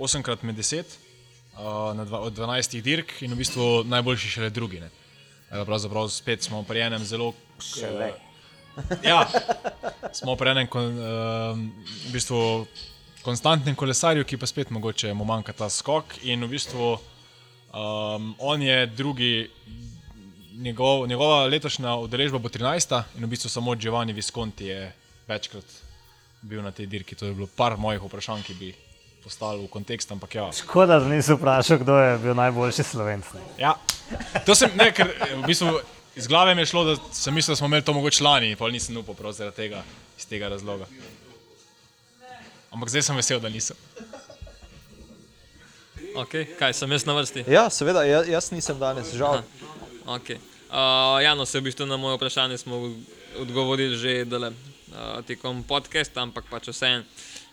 [0.00, 4.80] 8krat med 10 uh, na dva, od 12 dirk in v bistvu najboljši šele drugi.
[4.80, 4.88] Ne.
[5.52, 7.34] Pravzaprav spet smo pri enem zelo.
[7.60, 8.14] Šele.
[9.04, 9.26] Ja,
[10.16, 11.66] smo pri enem kon, um,
[12.08, 12.40] v bistvu
[13.22, 16.16] konstantnem kolesarju, ki pa spet mogoče mu manjka ta skok.
[16.24, 16.96] In v bistvu
[17.72, 19.50] um, on je drugi,
[20.56, 23.02] njegov, njegova letošnja udeležba bo 13.
[23.16, 24.92] in v bistvu samo Giovanni Visconti je
[25.28, 25.64] večkrat
[26.42, 27.14] bil na tej dirki.
[27.14, 28.74] To je bilo par mojih vprašanj, ki bi
[29.24, 30.50] postavili v kontekst, ampak ja.
[30.52, 33.26] Škoda, da nisem vprašal, kdo je bil najboljši slovenc.
[33.58, 33.74] ja.
[34.46, 35.08] To sem, ne, ker
[35.38, 35.78] v bistvu
[36.16, 38.68] iz glave mi je šlo, da sem mislil, da smo imeli to mogoče lani, pa
[38.68, 39.84] nisem upal prav zaradi tega,
[40.18, 40.86] iz tega razloga.
[42.72, 43.76] Ampak zdaj sem vesel, da nisem.
[46.14, 47.44] Okay, kaj sem jaz na vrsti?
[47.48, 49.40] Ja, seveda, jaz, jaz nisem danes, žal.
[50.04, 50.36] Okay.
[50.68, 52.80] Uh, ja, no, se v bistvu na moje vprašanje smo
[53.40, 57.04] odgovorili že dale, uh, tekom podcasta, ampak pač vseeno.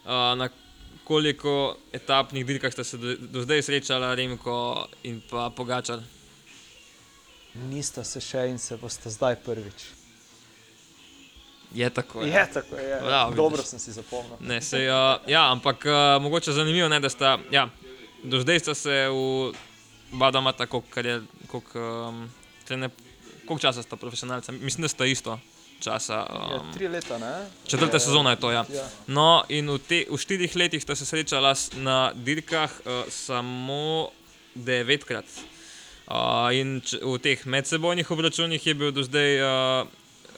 [0.04, 0.50] Uh, na
[1.04, 6.04] koliko etapnih dirkah ste se do, do zdaj srečali, Remko in pa Pogačar?
[7.70, 9.88] Nista se še in se boste zdaj prvič.
[11.76, 12.26] Je tako.
[12.26, 13.02] Je tako, je.
[13.04, 13.70] Bravo, Dobro vidiš.
[13.70, 14.38] sem si zapomnil.
[14.40, 17.70] Ne, sej, uh, ja, ampak uh, mogoče zanimivo je, da sta, ja,
[18.24, 19.54] do zdaj sta se v
[20.12, 22.30] Badama tako, kar je, koliko, um,
[22.68, 22.90] trene,
[23.46, 25.40] koliko časa sta profesionalca, mislim, da sta isto.
[25.80, 26.14] časa.
[26.14, 27.48] Ja, Um, tri leta, ne?
[27.68, 28.52] četrta sezona je to.
[28.52, 28.66] Ja.
[28.74, 28.88] Ja.
[29.08, 34.12] No, in v, te, v štirih letih sta se srečala na dirkah uh, samo
[34.56, 35.26] devetkrat.
[36.10, 39.88] Uh, in č, v teh medsebojnih obračunih je bil do zdaj uh,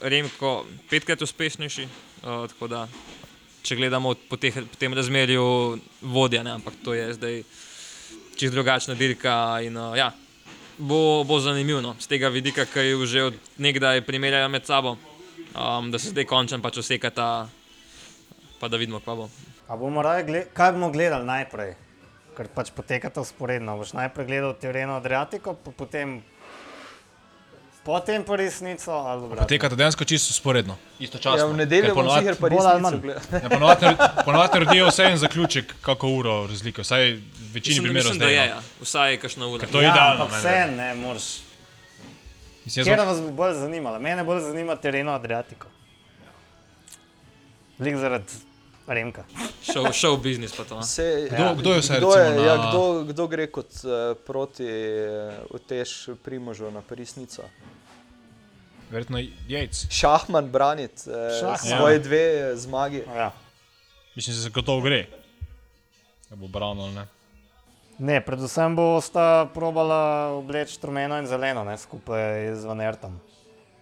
[0.02, 1.88] Remko petkrat uspešnejši.
[2.22, 2.86] Uh, tako da,
[3.66, 7.42] če gledamo po, teh, po tem razmerju, vodja, ne, ampak to je zdaj
[8.36, 9.60] čisto drugačna dirka.
[9.62, 10.12] In, uh, ja,
[10.78, 14.96] bo, bo zanimivo z tega vidika, ker ju že od nekdaj primerjajo med sabo,
[15.54, 17.48] um, da se zdaj končno pač osekata,
[18.60, 19.30] pa da vidimo, kva bo.
[19.68, 20.02] A bomo
[20.52, 21.74] kaj bomo gledali najprej?
[22.36, 23.76] Ker pač potekata usporedno.
[23.76, 26.22] Boš najprej gledal Tireno Adriatiko, pa potem,
[27.84, 29.42] potem pa resnico ali obratno.
[29.42, 31.48] Potekata dejansko čisto sporedno, Ja, istočasno.
[31.48, 33.22] v nedeljo bom sicer pa resnico gledal.
[33.34, 33.86] Ja, ponovadi
[34.24, 37.20] Ponovadi naredijo vse en zaključek, kako uro razlike, vsaj v
[37.52, 38.34] večini Mislim, primerov mislim, da zdaj.
[38.34, 38.54] je, no.
[38.54, 38.62] ja.
[38.80, 39.60] vsaj kakšna ura.
[39.60, 40.22] Ker to je idealno.
[40.22, 40.40] ampak meni.
[40.40, 41.26] vse ne moreš.
[42.64, 43.98] Mislim, Kjer jaz vas bo bolj zanimalo?
[43.98, 45.66] Mene bolj zanima Tireno Adriatiko.
[47.78, 48.24] Lik zaradi
[48.86, 49.24] Remka.
[49.64, 50.76] Show, show business pa to.
[50.76, 50.82] a.
[50.82, 53.90] Se, Kdo- kdo je vse, kdo, je, recimo, ja, na- kdo, kdo gre kot uh,
[54.18, 57.42] proti uh, Utež Primožu na resnico?
[58.92, 59.18] Verjetno
[59.48, 59.86] jajc.
[59.90, 61.02] Šahman braniti
[61.40, 61.58] Šahman.
[61.58, 63.02] svoje dve eh, zmagi.
[63.08, 63.32] Ja.
[64.14, 65.06] Mislim, da se gotovo gre.
[66.30, 67.06] Da bo branil ali ne.
[67.98, 69.98] Ne, predvsem bo sta probala
[70.30, 73.20] obleči rumeno in zeleno, ne, skupaj z Vanertom.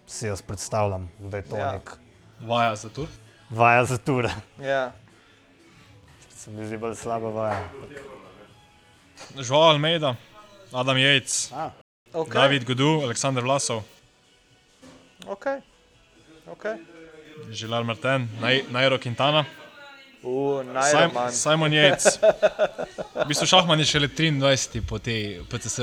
[0.07, 1.65] Si jaz predstavljam, da je to Ja.
[1.65, 1.71] ja.
[1.73, 1.97] nek
[2.41, 3.07] Vaja za tur.
[3.49, 4.27] vaja za tur.
[4.59, 4.91] Ja.
[6.31, 7.63] Se mi zdi bolj slaba vaja.
[9.37, 10.15] Žval Almeida,
[10.71, 11.51] Adam Jejc,
[12.13, 12.33] Okay.
[12.33, 13.83] David Godu, Aleksandr Vlasov,
[15.27, 15.61] Okay.
[16.47, 16.75] Okay.
[17.51, 19.45] Žilar Marten, Naj, Nairo Quintana,
[20.23, 21.31] Uh, Sim, Najroman.
[21.33, 22.03] Simon Jejc.
[23.15, 25.79] V bistvu Šahman je šele 23 po tej PCS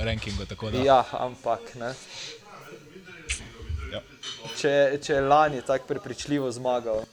[0.00, 0.46] rankingu.
[0.46, 1.90] tako da- Ja, ampak ne.
[3.92, 4.00] Ja.
[4.56, 7.04] Če, če je lani tako prepričljivo zmagal.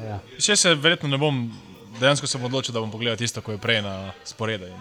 [0.00, 0.18] ja.
[0.40, 1.38] Še se verjetno ne bom,
[2.00, 3.94] dejansko sem odločil, da bom pogledal tisto, ko je prej na
[4.24, 4.80] sporedu in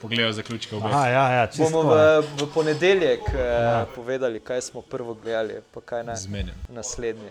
[0.00, 0.94] pogledal zaključke obeh.
[0.94, 1.70] Aha, ja, ja, čisto.
[1.70, 2.20] Bomo ja.
[2.20, 6.16] v, v ponedeljek eh, povedali, kaj smo prvo gledali, pa kaj ne.
[6.16, 6.54] Zmenjen.
[6.68, 7.30] Naslednji.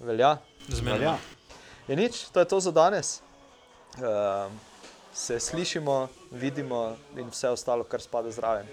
[0.00, 0.36] Velja?
[0.68, 1.04] Zmerno.
[1.04, 1.16] Ja.
[1.88, 3.20] Je nič, to je to za danes.
[3.98, 4.60] Um,
[5.14, 8.66] se slišimo, vidimo in vse ostalo, kar spada zraven.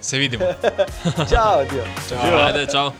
[0.00, 0.44] Se vidimo.
[1.30, 1.84] Čau, adijo.
[2.46, 2.92] Ajde, čau.